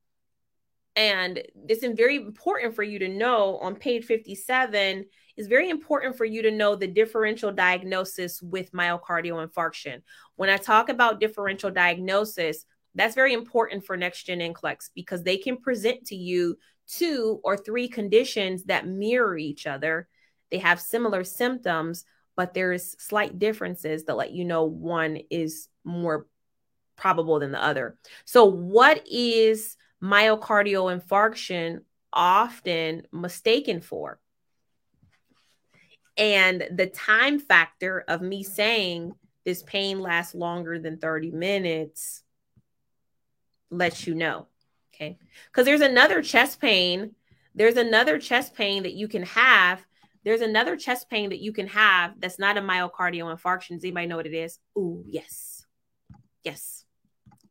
[0.95, 5.05] and this is very important for you to know on page 57
[5.37, 10.01] it's very important for you to know the differential diagnosis with myocardial infarction.
[10.35, 15.37] When I talk about differential diagnosis, that's very important for next gen NCLEX because they
[15.37, 20.07] can present to you two or three conditions that mirror each other.
[20.49, 22.03] They have similar symptoms,
[22.35, 26.25] but there's slight differences that let you know one is more
[26.95, 27.97] probable than the other.
[28.25, 34.19] So, what is myocardial infarction often mistaken for?
[36.17, 39.13] And the time factor of me saying
[39.45, 42.23] this pain lasts longer than 30 minutes
[43.69, 44.47] lets you know.
[44.93, 45.17] Okay.
[45.51, 47.13] Because there's another chest pain.
[47.53, 49.85] There's another chest pain that you can have.
[50.23, 53.75] There's another chest pain that you can have that's not a myocardial infarction.
[53.75, 54.59] Does anybody know what it is?
[54.77, 55.65] Ooh, yes.
[56.43, 56.83] Yes.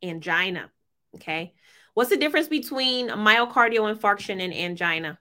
[0.03, 0.71] Angina.
[1.15, 1.53] Okay.
[1.93, 5.17] What's the difference between myocardial infarction and angina?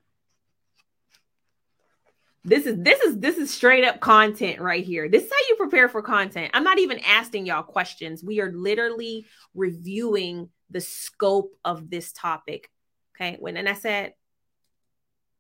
[2.47, 5.09] This is this is this is straight up content right here.
[5.09, 6.53] This is how you prepare for content.
[6.55, 8.23] I'm not even asking y'all questions.
[8.23, 12.71] We are literally reviewing the scope of this topic.
[13.17, 13.37] Okay.
[13.41, 14.15] When and I said,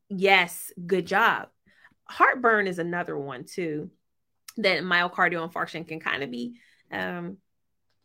[0.08, 1.48] yes, good job.
[2.06, 3.88] Heartburn is another one too.
[4.56, 6.56] That myocardial infarction can kind of be
[6.90, 7.36] um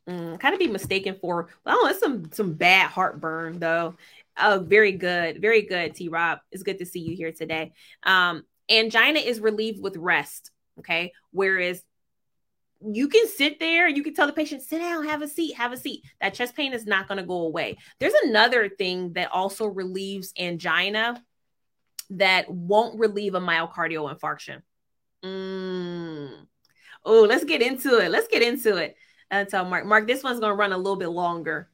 [0.08, 1.50] mm, kind of be mistaken for.
[1.66, 3.96] Well, it's some some bad heartburn though.
[4.38, 6.08] Oh, very good, very good, T.
[6.08, 6.38] Rob.
[6.52, 7.74] It's good to see you here today.
[8.04, 10.52] Um, angina is relieved with rest.
[10.80, 11.14] Okay.
[11.32, 11.84] Whereas
[12.84, 15.72] you can sit there, you can tell the patient, sit down, have a seat, have
[15.72, 16.04] a seat.
[16.20, 17.78] That chest pain is not going to go away.
[18.00, 21.22] There's another thing that also relieves angina
[22.12, 24.62] that won't relieve a myocardial infarction.
[25.24, 26.48] Mm.
[27.06, 28.10] Oh, let's get into it.
[28.10, 28.96] Let's get into it.
[29.30, 31.70] And tell Mark, Mark, this one's going to run a little bit longer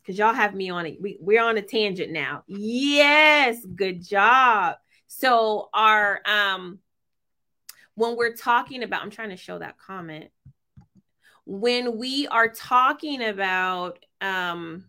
[0.00, 1.00] because y'all have me on it.
[1.00, 2.44] We, we're on a tangent now.
[2.46, 4.76] Yes, good job.
[5.12, 6.78] So our um
[7.96, 10.30] when we're talking about I'm trying to show that comment.
[11.44, 14.84] When we are talking about um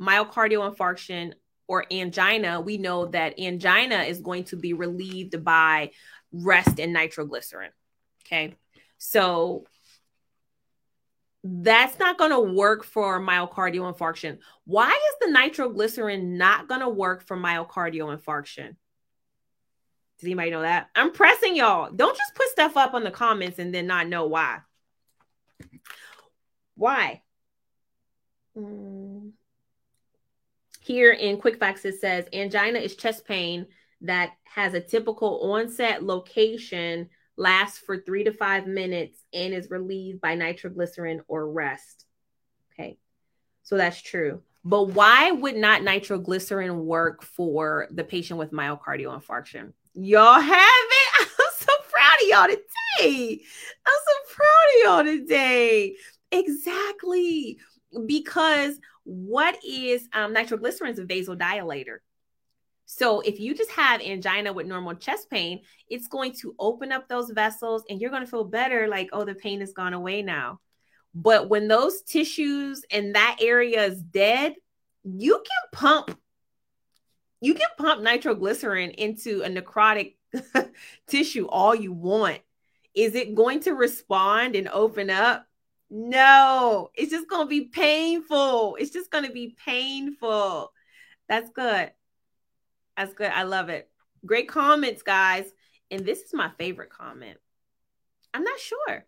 [0.00, 1.34] myocardial infarction
[1.68, 5.90] or angina, we know that angina is going to be relieved by
[6.32, 7.70] rest and nitroglycerin.
[8.24, 8.56] Okay.
[8.96, 9.66] So
[11.44, 14.38] that's not going to work for myocardial infarction.
[14.64, 18.76] Why is the nitroglycerin not going to work for myocardial infarction?
[20.22, 20.88] Does anybody know that?
[20.94, 21.90] I'm pressing y'all.
[21.90, 24.58] Don't just put stuff up on the comments and then not know why.
[26.76, 27.22] Why?
[28.56, 29.32] Mm.
[30.78, 33.66] Here in Quick Facts, it says angina is chest pain
[34.02, 40.20] that has a typical onset location, lasts for three to five minutes, and is relieved
[40.20, 42.06] by nitroglycerin or rest.
[42.72, 42.96] Okay,
[43.64, 44.40] so that's true.
[44.64, 49.72] But why would not nitroglycerin work for the patient with myocardial infarction?
[49.94, 51.28] Y'all have it.
[51.38, 53.40] I'm so proud of y'all today.
[53.86, 55.96] I'm so proud of y'all today.
[56.30, 57.58] Exactly.
[58.06, 61.98] Because what is um, nitroglycerin is a vasodilator.
[62.86, 67.08] So if you just have angina with normal chest pain, it's going to open up
[67.08, 70.22] those vessels and you're going to feel better like, oh, the pain has gone away
[70.22, 70.60] now.
[71.14, 74.54] But when those tissues and that area is dead,
[75.04, 76.18] you can pump
[77.42, 80.14] you can pump nitroglycerin into a necrotic
[81.08, 82.38] tissue all you want.
[82.94, 85.44] Is it going to respond and open up?
[85.90, 88.76] No, it's just going to be painful.
[88.78, 90.72] It's just going to be painful.
[91.28, 91.90] That's good.
[92.96, 93.32] That's good.
[93.32, 93.90] I love it.
[94.24, 95.46] Great comments, guys.
[95.90, 97.38] And this is my favorite comment.
[98.32, 99.04] I'm not sure.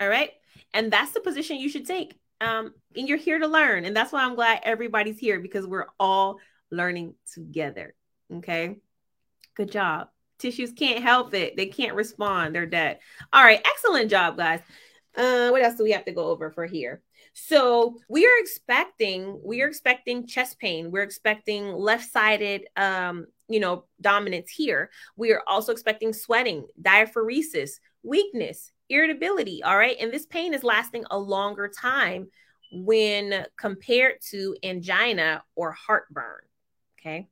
[0.00, 0.32] All right.
[0.74, 2.14] And that's the position you should take.
[2.42, 3.86] Um, and you're here to learn.
[3.86, 6.38] And that's why I'm glad everybody's here because we're all
[6.70, 7.94] learning together.
[8.32, 8.76] Okay.
[9.54, 10.08] Good job.
[10.38, 11.56] Tissues can't help it.
[11.56, 12.54] They can't respond.
[12.54, 12.98] They're dead.
[13.32, 13.60] All right.
[13.64, 14.60] Excellent job, guys.
[15.16, 17.02] Uh, what else do we have to go over for here?
[17.32, 20.90] So we are expecting, we are expecting chest pain.
[20.90, 24.90] We're expecting left-sided, um, you know, dominance here.
[25.16, 29.62] We are also expecting sweating, diaphoresis, weakness, irritability.
[29.62, 29.96] All right.
[30.00, 32.28] And this pain is lasting a longer time
[32.70, 36.42] when compared to angina or heartburn.
[36.98, 37.28] Okay.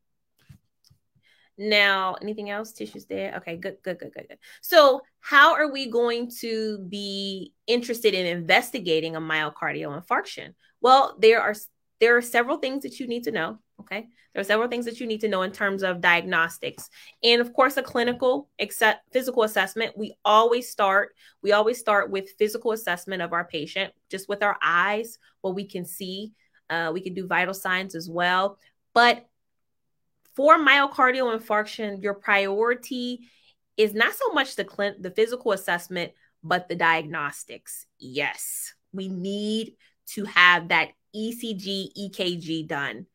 [1.58, 2.72] Now, anything else?
[2.72, 3.36] Tissues there?
[3.36, 4.38] Okay, good, good, good, good, good.
[4.60, 10.54] So, how are we going to be interested in investigating a myocardial infarction?
[10.80, 11.54] Well, there are
[11.98, 13.58] there are several things that you need to know.
[13.80, 16.90] Okay, there are several things that you need to know in terms of diagnostics,
[17.22, 19.96] and of course, a clinical except physical assessment.
[19.96, 24.58] We always start we always start with physical assessment of our patient, just with our
[24.62, 26.32] eyes, what we can see.
[26.68, 28.58] Uh, we can do vital signs as well,
[28.92, 29.24] but
[30.36, 33.28] for myocardial infarction, your priority
[33.76, 36.12] is not so much the cl- the physical assessment,
[36.44, 37.86] but the diagnostics.
[37.98, 39.74] Yes, we need
[40.08, 43.06] to have that ECG, EKG done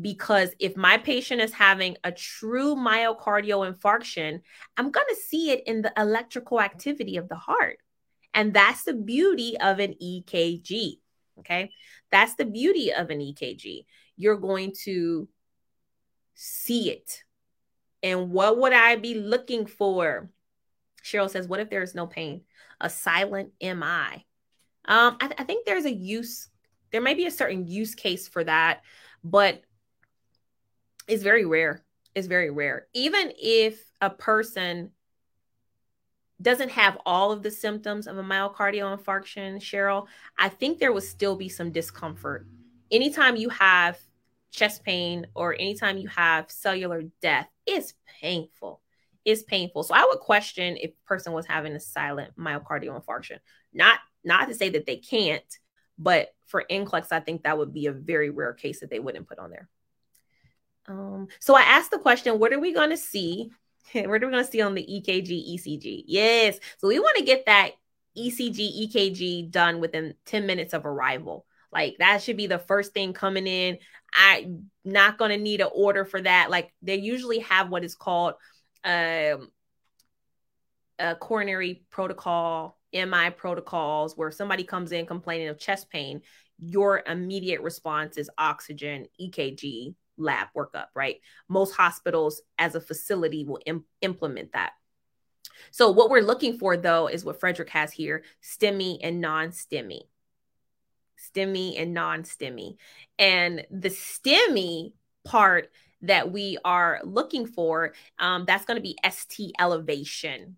[0.00, 4.40] because if my patient is having a true myocardial infarction,
[4.76, 7.78] I'm going to see it in the electrical activity of the heart.
[8.32, 10.98] And that's the beauty of an EKG.
[11.40, 11.70] Okay.
[12.12, 13.84] That's the beauty of an EKG.
[14.16, 15.28] You're going to
[16.42, 17.22] see it.
[18.02, 20.30] And what would I be looking for?
[21.04, 22.42] Cheryl says, What if there's no pain?
[22.80, 24.24] A silent MI.
[24.86, 26.48] Um, I, th- I think there's a use,
[26.92, 28.80] there may be a certain use case for that,
[29.22, 29.62] but
[31.06, 31.84] it's very rare.
[32.14, 32.86] It's very rare.
[32.94, 34.92] Even if a person
[36.40, 40.06] doesn't have all of the symptoms of a myocardial infarction, Cheryl,
[40.38, 42.46] I think there would still be some discomfort.
[42.90, 43.98] Anytime you have
[44.50, 48.80] chest pain or anytime you have cellular death, it's painful.
[49.24, 49.82] It's painful.
[49.82, 53.38] So I would question if person was having a silent myocardial infarction.
[53.72, 55.42] Not not to say that they can't,
[55.98, 59.28] but for NCLEX, I think that would be a very rare case that they wouldn't
[59.28, 59.68] put on there.
[60.86, 63.50] Um, so I asked the question, what are we going to see?
[63.92, 66.04] what are we going to see on the EKG, ECG?
[66.06, 66.58] Yes.
[66.78, 67.72] So we want to get that
[68.16, 71.46] ECG, EKG done within 10 minutes of arrival.
[71.72, 73.78] Like that should be the first thing coming in.
[74.14, 76.50] I'm not going to need an order for that.
[76.50, 78.34] Like they usually have what is called
[78.84, 79.50] um,
[80.98, 86.22] a coronary protocol, MI protocols, where somebody comes in complaining of chest pain,
[86.58, 91.16] your immediate response is oxygen, EKG, lab workup, right?
[91.48, 94.72] Most hospitals as a facility will Im- implement that.
[95.70, 100.02] So, what we're looking for though is what Frederick has here STEMI and non STEMI.
[101.28, 102.76] STEMI and non STEMI.
[103.18, 104.92] And the STEMI
[105.24, 105.70] part
[106.02, 110.56] that we are looking for, um, that's going to be ST elevation.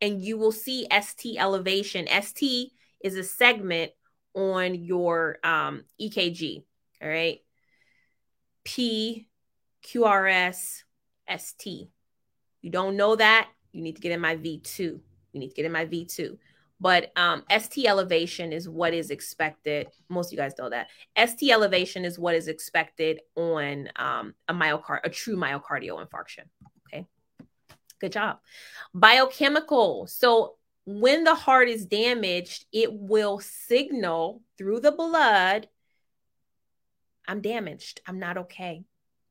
[0.00, 2.06] And you will see ST elevation.
[2.22, 2.72] ST
[3.02, 3.92] is a segment
[4.34, 6.62] on your um, EKG.
[7.02, 7.40] All right.
[8.64, 9.28] P,
[9.84, 10.82] QRS,
[11.38, 11.88] ST.
[12.60, 14.78] You don't know that, you need to get in my V2.
[14.78, 15.00] You
[15.40, 16.36] need to get in my V2.
[16.82, 19.86] But um, ST elevation is what is expected.
[20.08, 20.88] Most of you guys know that.
[21.16, 26.46] ST elevation is what is expected on um, a myocard, a true myocardial infarction.
[26.88, 27.06] Okay,
[28.00, 28.40] good job.
[28.92, 30.08] Biochemical.
[30.08, 35.68] So when the heart is damaged, it will signal through the blood,
[37.28, 38.00] I'm damaged.
[38.08, 38.82] I'm not okay.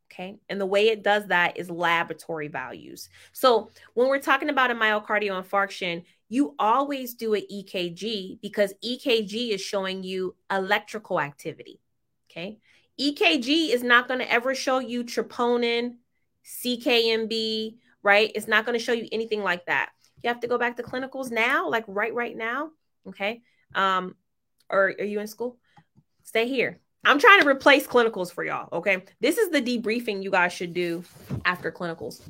[0.10, 0.38] Okay.
[0.48, 3.10] And the way it does that is laboratory values.
[3.34, 9.50] So when we're talking about a myocardial infarction, you always do an EKG because EKG
[9.50, 11.82] is showing you electrical activity.
[12.32, 12.58] Okay.
[12.98, 15.96] EKG is not going to ever show you troponin,
[16.46, 18.32] CKMB, right?
[18.34, 19.90] It's not going to show you anything like that.
[20.24, 22.70] You have to go back to clinicals now, like right, right now.
[23.10, 23.42] Okay.
[23.76, 24.16] Um,
[24.70, 25.58] or are you in school?
[26.24, 26.80] Stay here.
[27.04, 28.70] I'm trying to replace clinicals for y'all.
[28.72, 29.04] Okay.
[29.20, 31.04] This is the debriefing you guys should do
[31.44, 32.22] after clinicals.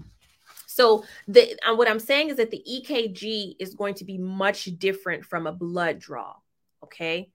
[0.72, 4.66] So the uh, what I'm saying is that the EKG is going to be much
[4.78, 6.36] different from a blood draw.
[6.84, 7.30] Okay.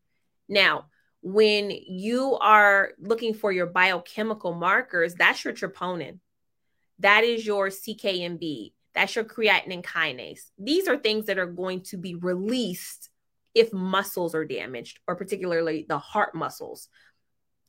[0.49, 0.87] Now,
[1.23, 6.19] when you are looking for your biochemical markers, that's your troponin.
[7.01, 8.73] That is your CKMB.
[8.95, 10.41] That's your creatinine kinase.
[10.59, 13.11] These are things that are going to be released
[13.55, 16.89] if muscles are damaged, or particularly the heart muscles.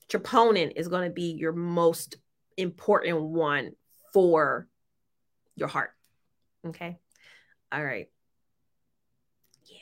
[0.10, 2.16] Troponin is going to be your most
[2.56, 3.72] important one
[4.14, 4.68] for
[5.58, 5.92] your heart.
[6.66, 6.98] Okay.
[7.72, 8.08] All right.
[9.66, 9.78] Yeah.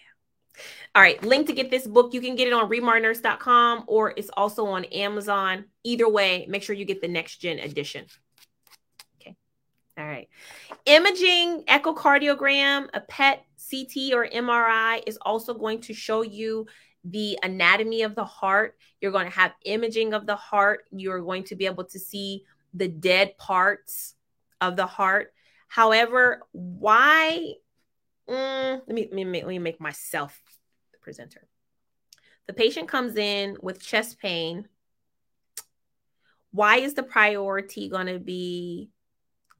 [0.96, 2.14] All right, link to get this book.
[2.14, 5.66] You can get it on remarnurse.com or it's also on Amazon.
[5.84, 8.06] Either way, make sure you get the next gen edition.
[9.22, 9.36] Okay.
[9.98, 10.30] All right.
[10.86, 16.66] Imaging echocardiogram, a PET, CT, or MRI is also going to show you
[17.04, 18.78] the anatomy of the heart.
[19.02, 20.86] You're going to have imaging of the heart.
[20.92, 24.16] You're going to be able to see the dead parts
[24.62, 25.34] of the heart.
[25.68, 27.54] However, why?
[28.30, 30.40] Mm, let, me, let, me let me make myself
[30.92, 31.48] the presenter.
[32.48, 34.68] The patient comes in with chest pain.
[36.52, 38.90] Why is the priority going to be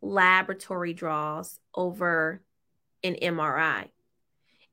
[0.02, 2.42] laboratory draws over
[3.04, 3.90] an MRI?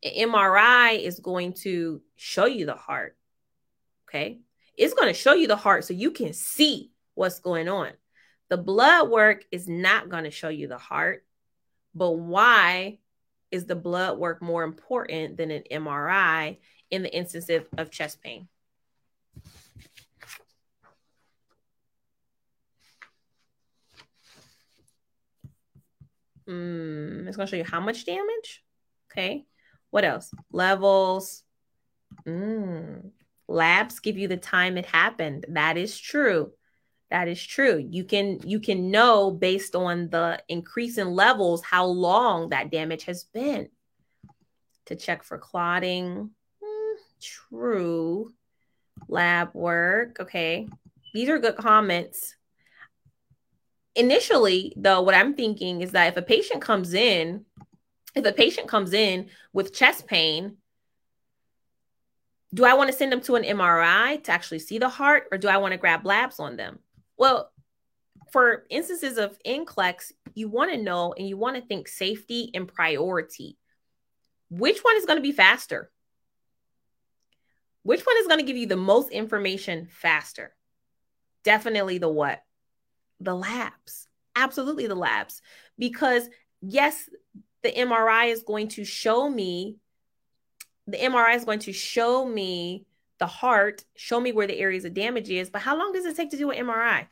[0.04, 3.16] An MRI is going to show you the heart.
[4.08, 4.40] Okay.
[4.76, 7.92] It's going to show you the heart so you can see what's going on.
[8.52, 11.24] The blood work is not going to show you the heart.
[11.94, 12.98] But why
[13.50, 16.58] is the blood work more important than an MRI
[16.90, 18.48] in the instance of, of chest pain?
[26.46, 28.62] Mm, it's going to show you how much damage.
[29.10, 29.46] Okay.
[29.88, 30.30] What else?
[30.50, 31.42] Levels.
[32.26, 33.12] Mm.
[33.48, 35.46] Labs give you the time it happened.
[35.48, 36.52] That is true.
[37.12, 37.76] That is true.
[37.76, 43.04] You can you can know based on the increase in levels how long that damage
[43.04, 43.68] has been.
[44.86, 46.30] To check for clotting.
[46.64, 48.32] Mm, true.
[49.08, 50.20] Lab work.
[50.20, 50.70] Okay.
[51.12, 52.34] These are good comments.
[53.94, 57.44] Initially, though, what I'm thinking is that if a patient comes in
[58.14, 60.56] if a patient comes in with chest pain,
[62.54, 65.36] do I want to send them to an MRI to actually see the heart or
[65.36, 66.78] do I want to grab labs on them?
[67.22, 67.52] Well,
[68.32, 72.66] for instances of NCLEX, you want to know and you want to think safety and
[72.66, 73.56] priority.
[74.50, 75.92] Which one is going to be faster?
[77.84, 80.52] Which one is going to give you the most information faster?
[81.44, 82.42] Definitely the what?
[83.20, 84.08] The labs.
[84.34, 85.42] Absolutely the labs.
[85.78, 86.28] Because
[86.60, 87.08] yes,
[87.62, 89.76] the MRI is going to show me,
[90.88, 92.84] the MRI is going to show me
[93.22, 95.48] the heart, show me where the areas of damage is.
[95.48, 97.06] But how long does it take to do an MRI?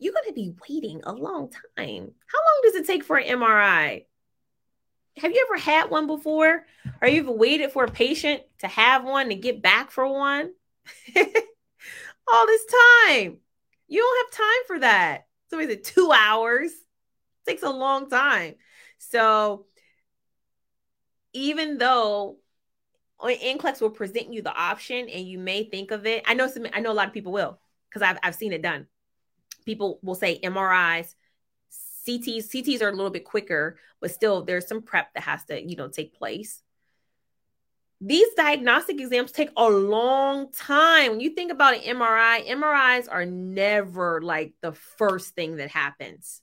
[0.00, 2.10] You're going to be waiting a long time.
[2.26, 4.06] How long does it take for an MRI?
[5.18, 6.64] Have you ever had one before?
[7.00, 10.50] Or you've waited for a patient to have one to get back for one?
[11.16, 12.64] All this
[13.06, 13.36] time.
[13.86, 15.26] You don't have time for that.
[15.50, 16.72] So is it two hours?
[17.46, 18.54] takes a long time.
[18.98, 19.66] So
[21.32, 22.36] even though
[23.22, 26.66] NCLEX will present you the option and you may think of it, I know some,
[26.72, 28.86] I know a lot of people will because I've, I've seen it done.
[29.64, 31.14] People will say MRIs,
[32.06, 35.60] CTs, CTs are a little bit quicker, but still there's some prep that has to,
[35.60, 36.62] you know, take place.
[38.00, 41.10] These diagnostic exams take a long time.
[41.10, 46.40] When you think about an MRI, MRIs are never like the first thing that happens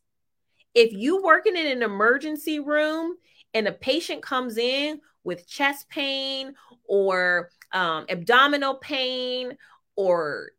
[0.78, 3.16] if you working in an emergency room
[3.56, 6.54] and a patient comes in with chest pain
[6.88, 9.58] or um, abdominal pain
[9.96, 10.52] or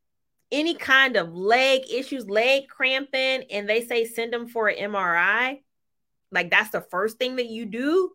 [0.50, 5.60] any kind of leg issues, leg cramping, and they say send them for an MRI,
[6.30, 8.10] like that's the first thing that you do,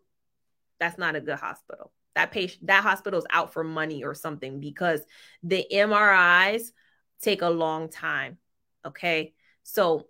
[0.80, 1.92] that's not a good hospital.
[2.14, 5.00] That patient, that hospital is out for money or something because
[5.42, 6.70] the MRIs
[7.20, 8.38] take a long time.
[8.86, 9.34] Okay.
[9.64, 10.06] So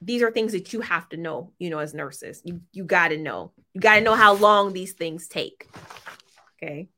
[0.00, 2.42] these are things that you have to know, you know, as nurses.
[2.44, 3.52] You you got to know.
[3.74, 5.68] You got to know how long these things take.
[6.56, 6.88] Okay.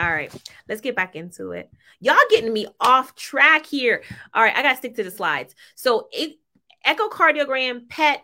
[0.00, 0.32] All right.
[0.68, 1.70] Let's get back into it.
[2.00, 4.02] Y'all getting me off track here.
[4.32, 5.54] All right, I got to stick to the slides.
[5.74, 6.36] So, it,
[6.86, 8.22] echocardiogram, PET,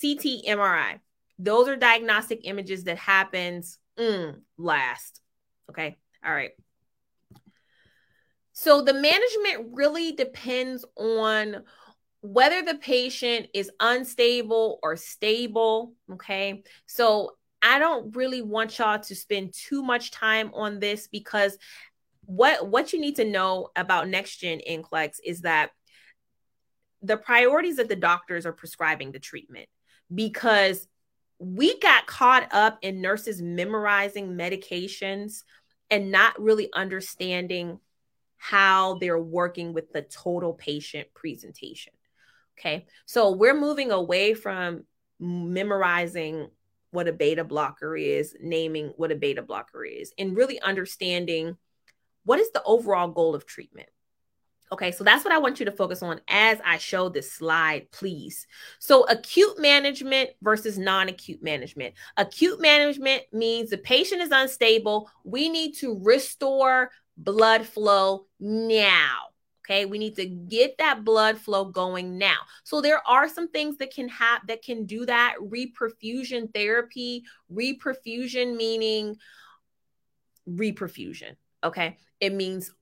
[0.00, 1.00] CT, MRI.
[1.38, 5.20] Those are diagnostic images that happens mm, last.
[5.70, 5.96] Okay.
[6.24, 6.50] All right.
[8.52, 11.62] So the management really depends on
[12.22, 15.94] whether the patient is unstable or stable.
[16.12, 16.64] Okay.
[16.86, 21.58] So I don't really want y'all to spend too much time on this because
[22.24, 25.70] what what you need to know about next gen NCLEX is that
[27.02, 29.68] the priorities that the doctors are prescribing the treatment
[30.14, 30.86] because
[31.38, 35.44] we got caught up in nurses memorizing medications
[35.90, 37.78] and not really understanding
[38.36, 41.92] how they're working with the total patient presentation.
[42.58, 42.86] Okay.
[43.06, 44.84] So we're moving away from
[45.20, 46.48] memorizing
[46.90, 51.56] what a beta blocker is, naming what a beta blocker is, and really understanding
[52.24, 53.88] what is the overall goal of treatment.
[54.70, 57.90] Okay, so that's what I want you to focus on as I show this slide,
[57.90, 58.46] please.
[58.78, 61.94] So, acute management versus non acute management.
[62.18, 65.10] Acute management means the patient is unstable.
[65.24, 69.28] We need to restore blood flow now.
[69.68, 72.38] Okay, we need to get that blood flow going now.
[72.64, 75.34] So there are some things that can have that can do that.
[75.42, 79.16] Reperfusion therapy, reperfusion meaning
[80.48, 81.36] reperfusion.
[81.62, 82.72] Okay, it means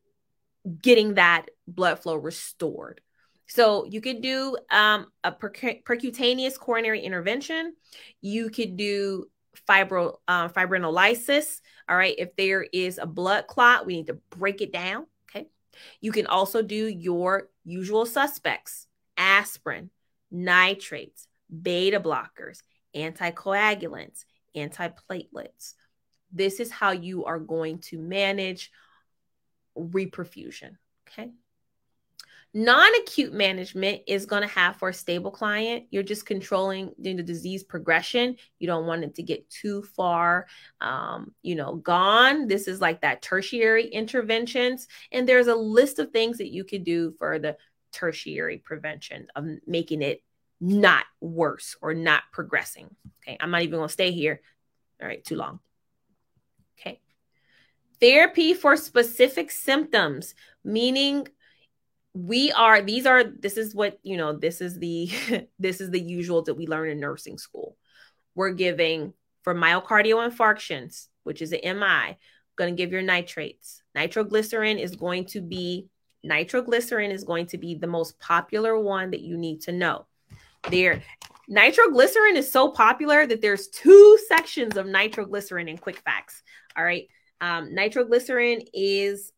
[0.80, 3.00] getting that blood flow restored.
[3.48, 7.74] So you could do um, a percutaneous coronary intervention.
[8.20, 9.26] You could do
[9.68, 11.60] fibro uh, fibrinolysis.
[11.88, 15.06] All right, if there is a blood clot, we need to break it down.
[16.00, 19.90] You can also do your usual suspects: aspirin,
[20.30, 21.28] nitrates,
[21.62, 22.62] beta blockers,
[22.94, 24.24] anticoagulants,
[24.56, 25.74] antiplatelets.
[26.32, 28.70] This is how you are going to manage
[29.76, 30.76] reperfusion.
[31.08, 31.30] Okay.
[32.54, 37.14] Non acute management is going to have for a stable client, you're just controlling the
[37.14, 38.36] disease progression.
[38.58, 40.46] You don't want it to get too far,
[40.80, 42.48] um, you know, gone.
[42.48, 44.88] This is like that tertiary interventions.
[45.12, 47.58] And there's a list of things that you could do for the
[47.92, 50.22] tertiary prevention of making it
[50.60, 52.88] not worse or not progressing.
[53.22, 53.36] Okay.
[53.38, 54.40] I'm not even going to stay here.
[55.02, 55.22] All right.
[55.22, 55.60] Too long.
[56.80, 57.00] Okay.
[58.00, 60.34] Therapy for specific symptoms,
[60.64, 61.28] meaning
[62.16, 65.10] we are these are this is what you know this is the
[65.58, 67.76] this is the usual that we learn in nursing school.
[68.34, 69.12] We're giving
[69.42, 72.16] for myocardial infarctions which is an mi
[72.56, 73.82] going to give your nitrates.
[73.94, 75.88] Nitroglycerin is going to be
[76.24, 80.06] nitroglycerin is going to be the most popular one that you need to know.
[80.70, 81.02] There
[81.48, 86.42] nitroglycerin is so popular that there's two sections of nitroglycerin in quick facts
[86.76, 87.08] all right?
[87.40, 89.32] Um, nitroglycerin is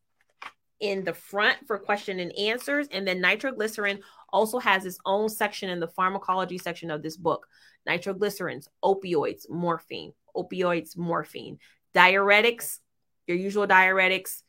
[0.79, 2.87] in the front for question and answers.
[2.91, 3.99] And then nitroglycerin
[4.31, 7.47] also has its own section in the pharmacology section of this book.
[7.87, 11.59] Nitroglycerins, opioids, morphine, opioids, morphine,
[11.93, 12.79] diuretics,
[13.27, 14.43] your usual diuretics.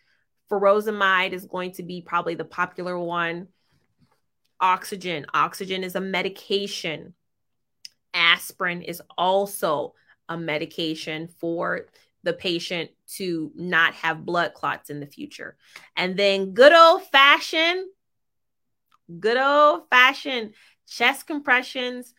[0.50, 3.48] Furosemide is going to be probably the popular one.
[4.60, 7.14] Oxygen, oxygen is a medication.
[8.12, 9.94] Aspirin is also
[10.28, 11.86] a medication for
[12.22, 15.56] the patient to not have blood clots in the future.
[15.96, 17.86] And then good old fashioned,
[19.18, 20.54] good old fashioned
[20.86, 22.14] chest compressions,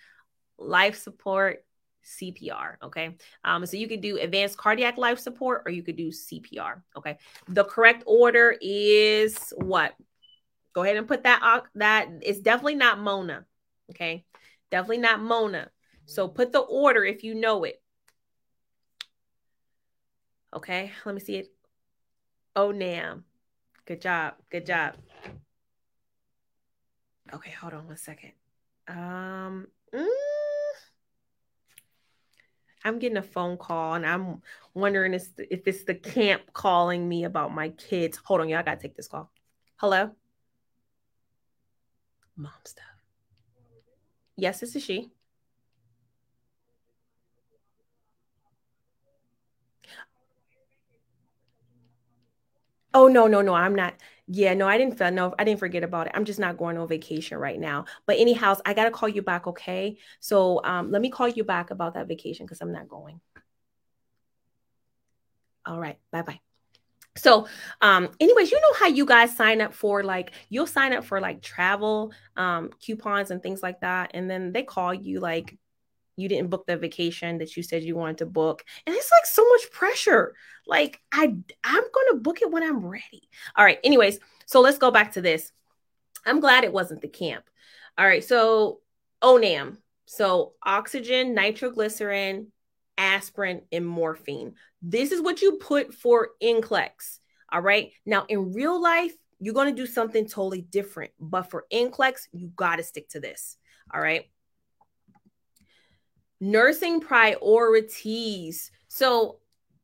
[0.57, 1.63] life support,
[2.03, 2.77] CPR.
[2.83, 3.15] Okay.
[3.43, 6.81] Um, so you could do advanced cardiac life support or you could do CPR.
[6.97, 7.17] Okay.
[7.47, 9.93] The correct order is what?
[10.73, 13.45] Go ahead and put that that it's definitely not Mona.
[13.91, 14.25] Okay.
[14.71, 15.69] Definitely not Mona.
[16.05, 17.80] So put the order if you know it.
[20.53, 21.51] Okay, let me see it.
[22.55, 23.23] Oh, Nam.
[23.85, 24.35] Good job.
[24.49, 24.95] Good job.
[27.33, 28.33] Okay, hold on one second.
[28.87, 30.05] Um, mm,
[32.83, 34.41] I'm getting a phone call and I'm
[34.73, 38.17] wondering if, if it's the camp calling me about my kids.
[38.25, 38.59] Hold on, y'all.
[38.59, 39.31] I gotta take this call.
[39.77, 40.11] Hello?
[42.35, 42.85] Mom stuff.
[44.35, 45.11] Yes, this is she.
[52.93, 53.95] Oh no, no, no, I'm not.
[54.27, 56.13] Yeah, no, I didn't feel no, I didn't forget about it.
[56.15, 57.85] I'm just not going on vacation right now.
[58.05, 59.97] But anyhow, I gotta call you back, okay?
[60.19, 63.19] So um, let me call you back about that vacation because I'm not going.
[65.65, 66.39] All right, bye bye.
[67.17, 67.47] So,
[67.81, 71.21] um, anyways, you know how you guys sign up for like you'll sign up for
[71.21, 75.57] like travel um coupons and things like that, and then they call you like
[76.15, 78.63] you didn't book the vacation that you said you wanted to book.
[78.85, 80.33] And it's like so much pressure.
[80.67, 81.23] Like i
[81.63, 83.29] i'm gonna book it when i'm ready.
[83.55, 85.51] All right anyways so let's go back to this.
[86.25, 87.45] I'm glad it wasn't the camp.
[87.97, 88.81] All right so
[89.23, 92.47] onam so oxygen nitroglycerin
[92.97, 94.53] aspirin and morphine.
[94.81, 97.19] This is what you put for NCLEX
[97.51, 97.91] all right?
[98.05, 101.11] Now in real life you're going to do something totally different.
[101.19, 103.57] But for NCLEX you got to stick to this.
[103.93, 104.29] All right
[106.41, 108.71] nursing priorities.
[108.89, 109.37] So,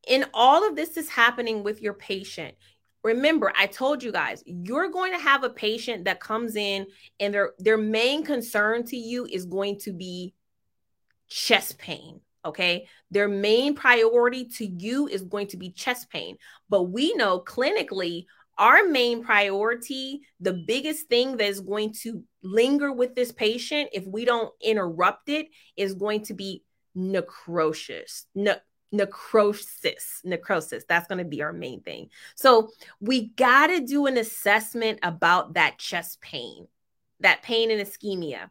[0.08, 2.56] in all of this is happening with your patient.
[3.04, 6.88] Remember, I told you guys, you're going to have a patient that comes in
[7.20, 10.34] and their their main concern to you is going to be
[11.30, 12.20] chest pain.
[12.44, 12.88] Okay.
[13.12, 16.38] Their main priority to you is going to be chest pain.
[16.70, 18.26] But we know clinically,
[18.58, 24.06] our main priority, the biggest thing that is going to linger with this patient if
[24.06, 26.64] we don't interrupt it is going to be
[26.96, 28.26] necrosis.
[28.36, 28.56] Ne-
[28.94, 32.70] necrosis necrosis that's going to be our main thing so
[33.02, 36.66] we got to do an assessment about that chest pain
[37.20, 38.50] that pain and ischemia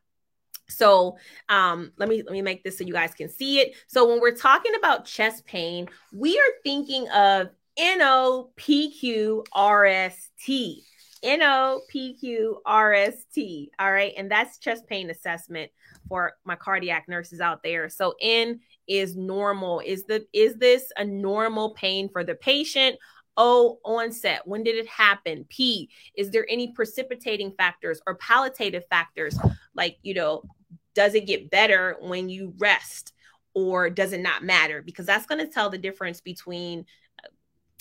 [0.68, 1.16] so
[1.48, 3.74] um, let me let me make this so you guys can see it.
[3.86, 9.44] So when we're talking about chest pain, we are thinking of N O P Q
[9.52, 10.82] R S T.
[11.22, 13.70] N O P Q R S T.
[13.78, 14.12] All right.
[14.16, 15.70] And that's chest pain assessment
[16.08, 17.88] for my cardiac nurses out there.
[17.88, 19.80] So N is normal.
[19.80, 22.96] Is the is this a normal pain for the patient?
[23.36, 24.42] O onset.
[24.46, 25.44] When did it happen?
[25.48, 29.38] P is there any precipitating factors or palliative factors
[29.74, 30.42] like, you know,
[30.94, 33.12] does it get better when you rest
[33.54, 34.80] or does it not matter?
[34.80, 36.86] Because that's going to tell the difference between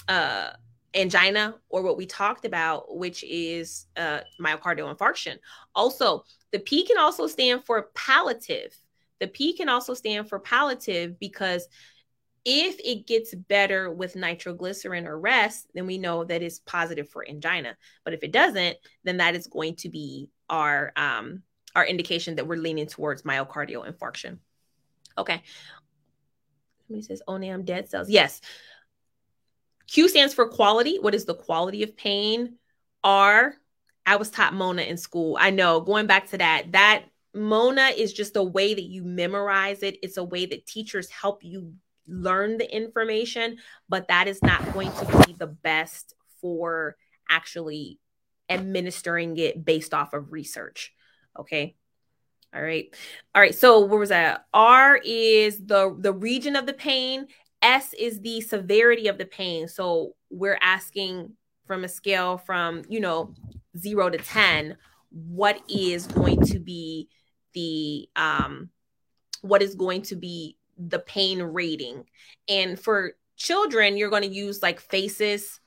[0.07, 0.51] uh
[0.95, 5.37] angina or what we talked about, which is uh, myocardial infarction.
[5.75, 8.75] Also, the P can also stand for palliative.
[9.19, 11.67] The P can also stand for palliative because
[12.45, 17.27] if it gets better with nitroglycerin or rest, then we know that it's positive for
[17.27, 17.75] angina.
[18.03, 21.41] But if it doesn't, then that is going to be our um,
[21.75, 24.37] our indication that we're leaning towards myocardial infarction.
[25.17, 25.41] Okay.
[26.87, 28.41] Somebody says, "Oh, I'm dead cells." Yes.
[29.87, 30.97] Q stands for quality.
[30.99, 32.57] What is the quality of pain?
[33.03, 33.55] R,
[34.05, 35.37] I was taught Mona in school.
[35.39, 39.83] I know, going back to that, that Mona is just a way that you memorize
[39.83, 39.97] it.
[40.01, 41.73] It's a way that teachers help you
[42.07, 43.57] learn the information,
[43.89, 46.95] but that is not going to be the best for
[47.29, 47.99] actually
[48.49, 50.93] administering it based off of research.
[51.37, 51.75] Okay.
[52.53, 52.95] All right.
[53.33, 53.55] All right.
[53.55, 54.45] So where was that?
[54.53, 57.27] R is the the region of the pain.
[57.65, 59.67] S is the severity of the pain.
[59.67, 61.31] So we're asking
[61.65, 63.33] from a scale from, you know,
[63.75, 64.77] zero to 10,
[65.09, 67.09] what is going to be
[67.53, 68.69] the, um,
[69.41, 72.05] what is going to be the pain rating?
[72.47, 75.59] And for children, you're going to use like faces,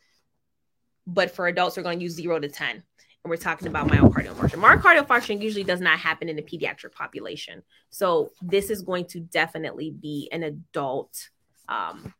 [1.04, 2.84] but for adults, we're going to use zero to 10 and
[3.24, 4.62] we're talking about myocardial infarction.
[4.62, 7.64] Myocardial infarction usually does not happen in the pediatric population.
[7.90, 11.30] So this is going to definitely be an adult
[11.68, 12.14] um,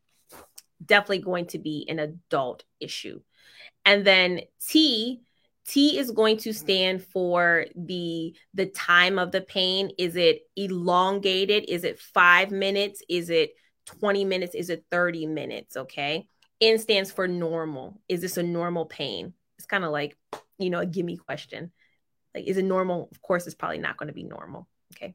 [0.84, 3.20] definitely going to be an adult issue.
[3.84, 5.22] And then T,
[5.66, 9.90] T is going to stand for the the time of the pain.
[9.98, 11.66] Is it elongated?
[11.68, 13.02] Is it five minutes?
[13.08, 13.50] Is it
[13.86, 14.54] 20 minutes?
[14.54, 15.76] Is it 30 minutes?
[15.76, 16.28] Okay.
[16.60, 18.00] N stands for normal.
[18.08, 19.32] Is this a normal pain?
[19.58, 20.16] It's kind of like,
[20.58, 21.72] you know, a gimme question.
[22.34, 23.08] Like, is it normal?
[23.10, 24.68] Of course, it's probably not going to be normal.
[24.94, 25.14] Okay.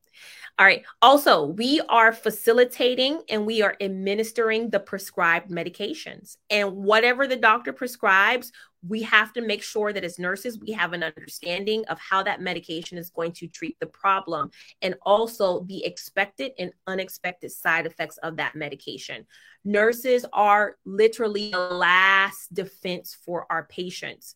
[0.59, 0.83] All right.
[1.01, 6.37] Also, we are facilitating and we are administering the prescribed medications.
[6.49, 8.51] And whatever the doctor prescribes,
[8.87, 12.41] we have to make sure that as nurses, we have an understanding of how that
[12.41, 14.51] medication is going to treat the problem
[14.81, 19.25] and also the expected and unexpected side effects of that medication.
[19.65, 24.35] Nurses are literally the last defense for our patients.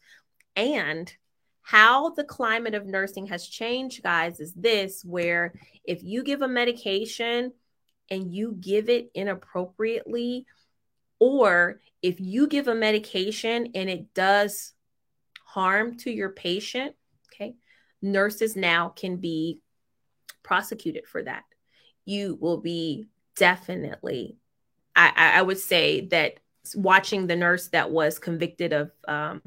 [0.55, 1.13] And
[1.67, 5.53] how the climate of nursing has changed, guys, is this where
[5.83, 7.51] if you give a medication
[8.09, 10.45] and you give it inappropriately,
[11.19, 14.71] or if you give a medication and it does
[15.43, 16.95] harm to your patient,
[17.33, 17.53] okay,
[18.01, 19.59] nurses now can be
[20.43, 21.43] prosecuted for that.
[22.05, 24.37] You will be definitely,
[24.95, 26.35] I, I would say that
[26.75, 29.41] watching the nurse that was convicted of, um,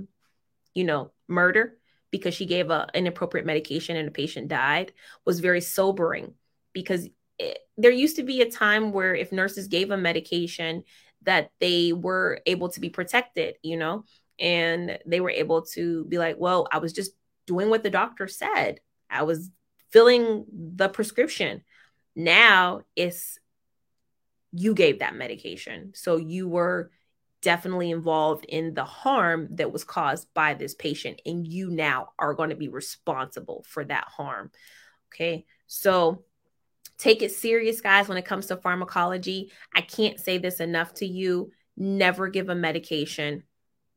[0.74, 1.78] you know, murder
[2.10, 4.92] because she gave a inappropriate medication and a patient died
[5.24, 6.34] was very sobering
[6.72, 7.08] because
[7.38, 10.82] it, there used to be a time where if nurses gave a medication
[11.22, 14.04] that they were able to be protected you know
[14.38, 17.12] and they were able to be like well i was just
[17.50, 18.78] doing what the doctor said.
[19.10, 19.50] I was
[19.90, 21.62] filling the prescription.
[22.14, 23.38] Now it's
[24.52, 25.90] you gave that medication.
[25.96, 26.92] So you were
[27.42, 32.34] definitely involved in the harm that was caused by this patient and you now are
[32.34, 34.50] going to be responsible for that harm
[35.12, 35.44] okay?
[35.66, 36.24] So
[36.98, 39.52] take it serious guys when it comes to pharmacology.
[39.74, 41.52] I can't say this enough to you.
[41.76, 43.44] Never give a medication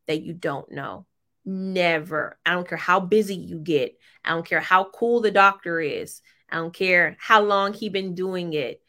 [0.07, 1.05] that you don't know.
[1.45, 2.37] Never.
[2.45, 3.97] I don't care how busy you get.
[4.23, 6.21] I don't care how cool the doctor is.
[6.49, 8.81] I don't care how long he been doing it.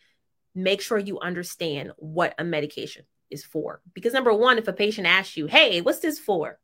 [0.54, 3.82] Make sure you understand what a medication is for.
[3.92, 6.58] Because number one, if a patient asks you, hey, what's this for?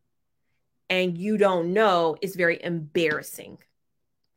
[0.88, 3.58] And you don't know, it's very embarrassing.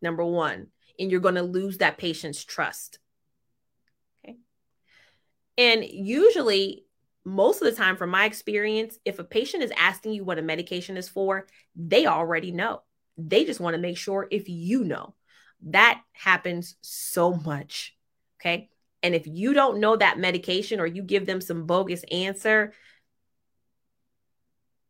[0.02, 0.68] Number one,
[1.00, 3.00] and you're going to lose that patient's trust.
[4.24, 4.38] Okay.
[5.58, 6.86] And usually,
[7.24, 10.42] most of the time, from my experience, if a patient is asking you what a
[10.42, 12.82] medication is for, they already know.
[13.18, 15.16] They just want to make sure if you know.
[15.68, 17.96] That happens so much.
[18.42, 18.70] Okay.
[19.04, 22.74] And if you don't know that medication or you give them some bogus answer,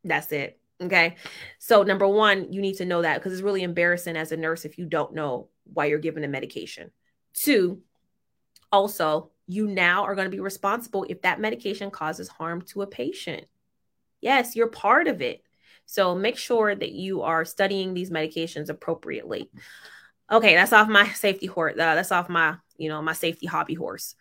[0.03, 0.59] that's it.
[0.81, 1.15] Okay.
[1.59, 4.65] So, number one, you need to know that because it's really embarrassing as a nurse
[4.65, 6.91] if you don't know why you're given a medication.
[7.33, 7.81] Two,
[8.71, 12.87] also, you now are going to be responsible if that medication causes harm to a
[12.87, 13.45] patient.
[14.21, 15.43] Yes, you're part of it.
[15.85, 19.49] So, make sure that you are studying these medications appropriately.
[20.31, 21.73] Okay, that's off my safety horse.
[21.73, 24.15] Uh, that's off my, you know, my safety hobby horse.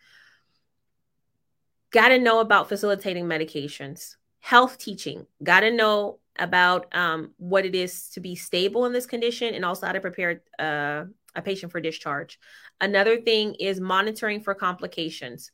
[1.90, 5.24] Got to know about facilitating medications health teaching.
[5.42, 9.64] Got to know about um, what it is to be stable in this condition and
[9.64, 12.40] also how to prepare uh, a patient for discharge.
[12.80, 15.52] Another thing is monitoring for complications,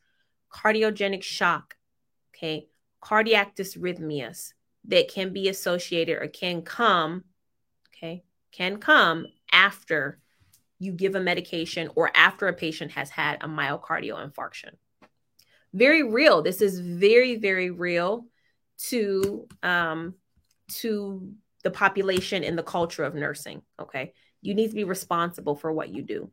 [0.50, 1.76] cardiogenic shock,
[2.34, 2.68] okay,
[3.00, 4.54] cardiac dysrhythmias
[4.86, 7.24] that can be associated or can come,
[7.94, 10.18] okay, can come after
[10.78, 14.70] you give a medication or after a patient has had a myocardial infarction.
[15.74, 16.42] Very real.
[16.42, 18.26] This is very, very real
[18.88, 20.14] to um,
[20.68, 21.32] to
[21.64, 23.62] the population and the culture of nursing.
[23.80, 26.30] Okay, you need to be responsible for what you do.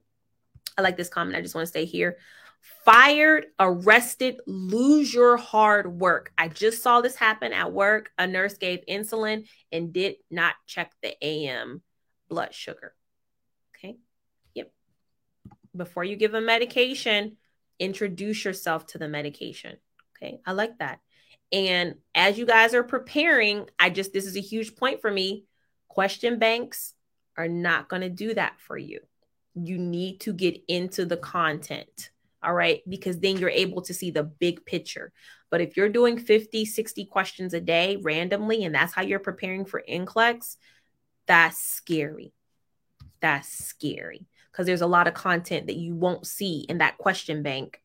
[0.77, 1.35] I like this comment.
[1.35, 2.17] I just want to stay here.
[2.83, 6.31] Fired, arrested, lose your hard work.
[6.37, 8.11] I just saw this happen at work.
[8.17, 11.81] A nurse gave insulin and did not check the AM
[12.27, 12.93] blood sugar.
[15.75, 17.37] Before you give a medication,
[17.79, 19.77] introduce yourself to the medication.
[20.17, 20.39] Okay.
[20.45, 20.99] I like that.
[21.51, 25.45] And as you guys are preparing, I just, this is a huge point for me.
[25.87, 26.93] Question banks
[27.37, 29.01] are not going to do that for you.
[29.53, 32.09] You need to get into the content.
[32.43, 32.81] All right.
[32.87, 35.11] Because then you're able to see the big picture.
[35.51, 39.65] But if you're doing 50, 60 questions a day randomly, and that's how you're preparing
[39.65, 40.57] for NCLEX,
[41.27, 42.33] that's scary.
[43.21, 47.43] That's scary because there's a lot of content that you won't see in that question
[47.43, 47.81] bank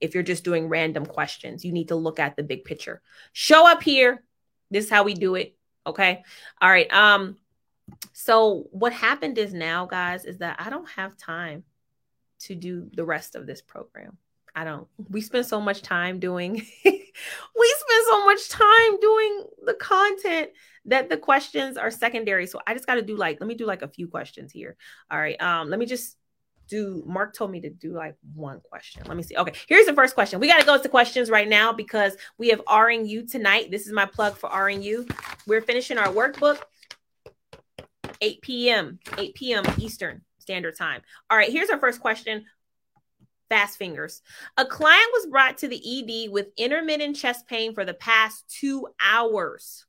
[0.00, 1.66] if you're just doing random questions.
[1.66, 3.02] You need to look at the big picture.
[3.34, 4.24] Show up here.
[4.70, 5.54] This is how we do it.
[5.86, 6.22] Okay.
[6.62, 6.90] All right.
[6.90, 7.36] Um,
[8.14, 11.62] so what happened is now, guys, is that I don't have time
[12.40, 14.16] to do the rest of this program.
[14.54, 14.88] I don't.
[15.10, 16.54] We spend so much time doing
[16.84, 20.50] we spend so much time doing the content
[20.86, 22.46] that the questions are secondary.
[22.46, 24.76] So I just got to do like let me do like a few questions here.
[25.10, 25.40] All right.
[25.40, 26.16] Um let me just
[26.68, 29.02] do Mark told me to do like one question.
[29.06, 29.36] Let me see.
[29.36, 30.40] Okay, here's the first question.
[30.40, 33.70] We got to go to questions right now because we have RNU tonight.
[33.70, 35.10] This is my plug for RNU.
[35.46, 36.62] We're finishing our workbook
[38.20, 38.98] 8 p.m.
[39.18, 39.64] 8 p.m.
[39.78, 41.02] Eastern Standard Time.
[41.30, 42.44] All right, here's our first question.
[43.50, 44.22] Fast fingers.
[44.56, 48.88] A client was brought to the ED with intermittent chest pain for the past two
[49.02, 49.84] hours.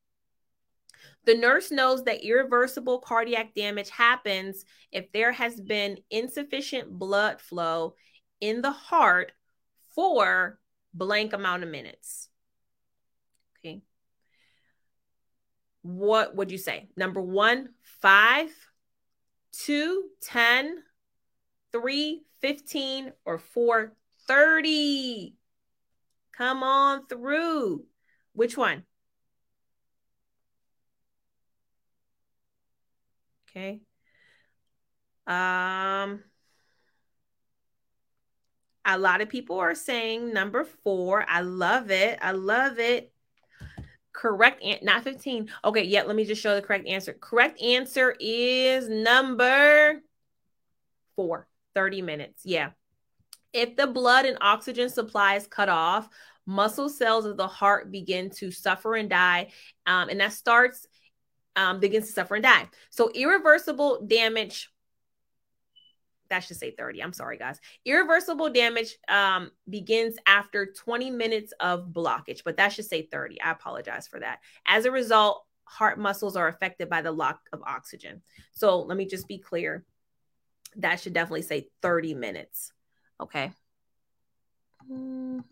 [1.25, 7.95] The nurse knows that irreversible cardiac damage happens if there has been insufficient blood flow
[8.39, 9.31] in the heart
[9.95, 10.59] for
[10.93, 12.29] blank amount of minutes.
[13.59, 13.81] Okay.
[15.81, 16.89] What would you say?
[16.95, 17.69] Number one,
[18.01, 18.51] five,
[19.51, 20.77] two, 10,
[21.71, 23.93] three, 15, or four,
[24.27, 25.35] 30.
[26.37, 27.85] Come on through.
[28.33, 28.83] Which one?
[33.55, 33.79] Okay.
[35.27, 36.23] Um,
[38.83, 41.25] a lot of people are saying number four.
[41.27, 42.19] I love it.
[42.21, 43.11] I love it.
[44.11, 45.49] Correct, an- not 15.
[45.63, 47.13] Okay, yeah, let me just show the correct answer.
[47.13, 50.01] Correct answer is number
[51.15, 52.41] four, 30 minutes.
[52.45, 52.71] Yeah.
[53.53, 56.09] If the blood and oxygen supply is cut off,
[56.45, 59.51] muscle cells of the heart begin to suffer and die.
[59.85, 60.87] Um, and that starts
[61.55, 62.67] um, begins to suffer and die.
[62.89, 64.69] So irreversible damage.
[66.29, 67.03] That should say 30.
[67.03, 67.59] I'm sorry, guys.
[67.85, 73.41] Irreversible damage um, begins after 20 minutes of blockage, but that should say 30.
[73.41, 74.39] I apologize for that.
[74.65, 78.21] As a result, heart muscles are affected by the lack of oxygen.
[78.53, 79.85] So let me just be clear.
[80.77, 82.71] That should definitely say 30 minutes.
[83.21, 83.51] Okay.
[84.91, 85.43] Mm.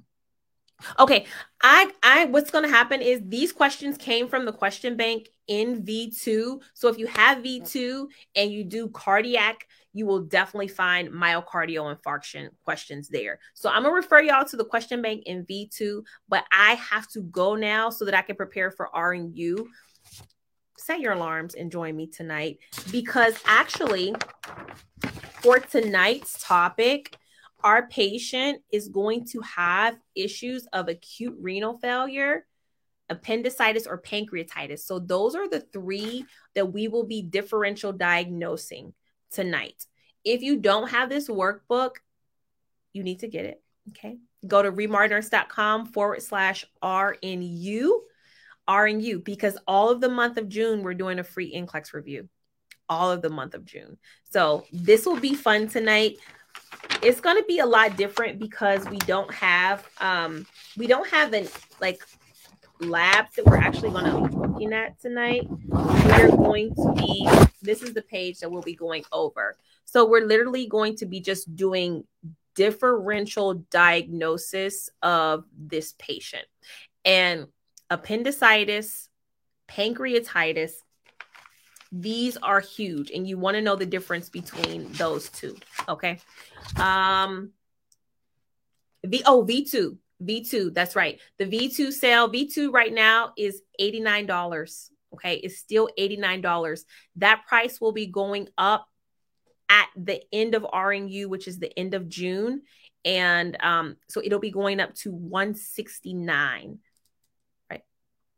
[0.99, 1.25] Okay,
[1.61, 5.83] I I what's going to happen is these questions came from the question bank in
[5.83, 6.61] V2.
[6.73, 12.49] So if you have V2 and you do cardiac, you will definitely find myocardial infarction
[12.63, 13.39] questions there.
[13.53, 17.07] So I'm going to refer y'all to the question bank in V2, but I have
[17.09, 19.65] to go now so that I can prepare for RNU.
[20.77, 22.59] Set your alarms and join me tonight
[22.91, 24.15] because actually
[25.41, 27.17] for tonight's topic,
[27.63, 32.45] our patient is going to have issues of acute renal failure,
[33.09, 34.79] appendicitis, or pancreatitis.
[34.79, 38.93] So, those are the three that we will be differential diagnosing
[39.31, 39.85] tonight.
[40.23, 41.95] If you don't have this workbook,
[42.93, 43.61] you need to get it.
[43.89, 44.17] Okay.
[44.47, 47.89] Go to remarnurse.com forward slash RNU,
[48.69, 52.29] RNU, because all of the month of June, we're doing a free NCLEX review.
[52.89, 53.97] All of the month of June.
[54.29, 56.17] So this will be fun tonight.
[57.03, 60.45] It's going to be a lot different because we don't have, um,
[60.77, 61.47] we don't have an
[61.81, 62.01] like
[62.79, 65.47] labs that we're actually going to be looking at tonight.
[65.67, 67.29] We're going to be,
[67.61, 69.57] this is the page that we'll be going over.
[69.85, 72.05] So we're literally going to be just doing
[72.55, 76.45] differential diagnosis of this patient.
[77.03, 77.47] And
[77.89, 79.09] appendicitis,
[79.67, 80.71] pancreatitis,
[81.95, 85.55] these are huge and you want to know the difference between those two,
[85.87, 86.19] okay?
[86.77, 87.51] Um
[89.05, 89.97] V oh V2.
[90.23, 91.19] V2, that's right.
[91.37, 94.89] The V2 sale, V2 right now is $89.
[95.13, 96.79] Okay, it's still $89.
[97.17, 98.87] That price will be going up
[99.69, 102.61] at the end of RNU, which is the end of June.
[103.05, 106.79] And um, so it'll be going up to 169,
[107.69, 107.81] right?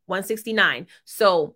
[0.08, 0.88] 169.
[1.06, 1.56] So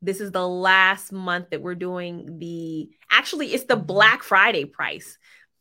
[0.00, 5.18] this is the last month that we're doing the actually it's the Black Friday price.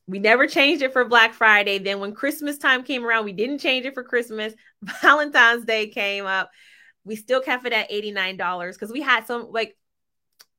[0.08, 1.80] We never changed it for Black Friday.
[1.80, 4.54] Then when Christmas time came around, we didn't change it for Christmas.
[5.02, 6.50] Valentine's Day came up.
[7.04, 9.76] We still kept it at $89 because we had some like,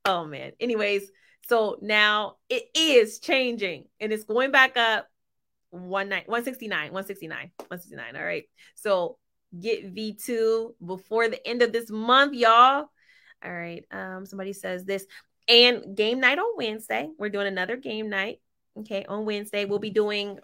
[0.04, 0.52] oh man.
[0.60, 1.10] Anyways,
[1.48, 5.08] so now it is changing and it's going back up
[5.70, 8.16] one night 169, 169, 169.
[8.16, 8.44] All right.
[8.74, 9.18] So
[9.58, 12.90] get V2 before the end of this month, y'all.
[13.44, 13.84] All right.
[13.90, 15.06] Um, somebody says this.
[15.48, 17.08] And game night on Wednesday.
[17.18, 18.40] We're doing another game night.
[18.78, 20.38] Okay, on Wednesday, we'll be doing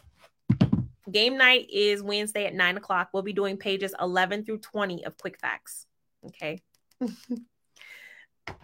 [1.11, 3.11] game night is Wednesday at nine o'clock.
[3.13, 5.87] We'll be doing pages 11 through 20 of quick facts.
[6.27, 6.63] Okay.
[7.01, 7.09] All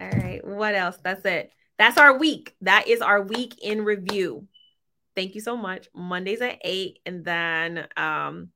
[0.00, 0.44] right.
[0.44, 0.98] What else?
[1.02, 1.52] That's it.
[1.78, 2.54] That's our week.
[2.62, 4.46] That is our week in review.
[5.14, 5.88] Thank you so much.
[5.94, 8.50] Mondays at eight, and then um,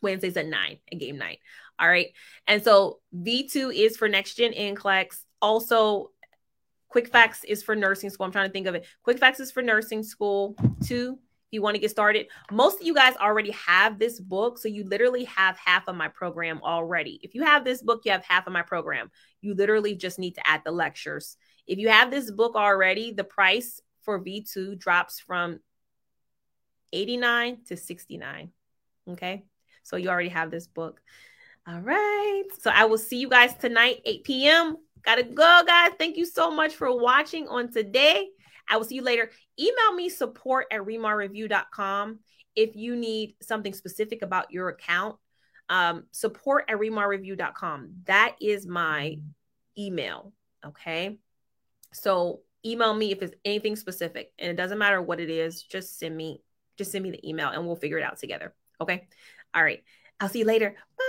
[0.00, 1.38] Wednesdays at nine, a game night.
[1.78, 2.08] All right.
[2.46, 5.22] And so V2 is for next gen NCLEX.
[5.42, 6.10] Also,
[6.88, 8.24] Quick Facts is for nursing school.
[8.24, 8.86] I'm trying to think of it.
[9.02, 10.54] Quick Facts is for nursing school.
[10.84, 12.28] Two, if you want to get started.
[12.52, 14.58] Most of you guys already have this book.
[14.58, 17.18] So you literally have half of my program already.
[17.22, 19.10] If you have this book, you have half of my program.
[19.40, 21.36] You literally just need to add the lectures.
[21.66, 25.58] If you have this book already, the price for V2 drops from
[26.92, 28.52] 89 to 69.
[29.10, 29.44] Okay.
[29.82, 31.00] So you already have this book.
[31.66, 32.44] All right.
[32.60, 34.76] So I will see you guys tonight, 8 p.m.
[35.02, 35.92] Gotta go, guys.
[35.98, 38.28] Thank you so much for watching on today.
[38.68, 39.30] I will see you later.
[39.58, 42.20] Email me support at remarreview.com
[42.56, 45.16] if you need something specific about your account.
[45.68, 47.90] Um, support at remarreview.com.
[48.04, 49.18] That is my
[49.78, 50.32] email.
[50.66, 51.18] Okay.
[51.92, 55.98] So email me if it's anything specific and it doesn't matter what it is, just
[55.98, 56.42] send me,
[56.76, 58.54] just send me the email and we'll figure it out together.
[58.80, 59.06] Okay.
[59.54, 59.82] All right.
[60.20, 60.74] I'll see you later.
[60.98, 61.03] Bye.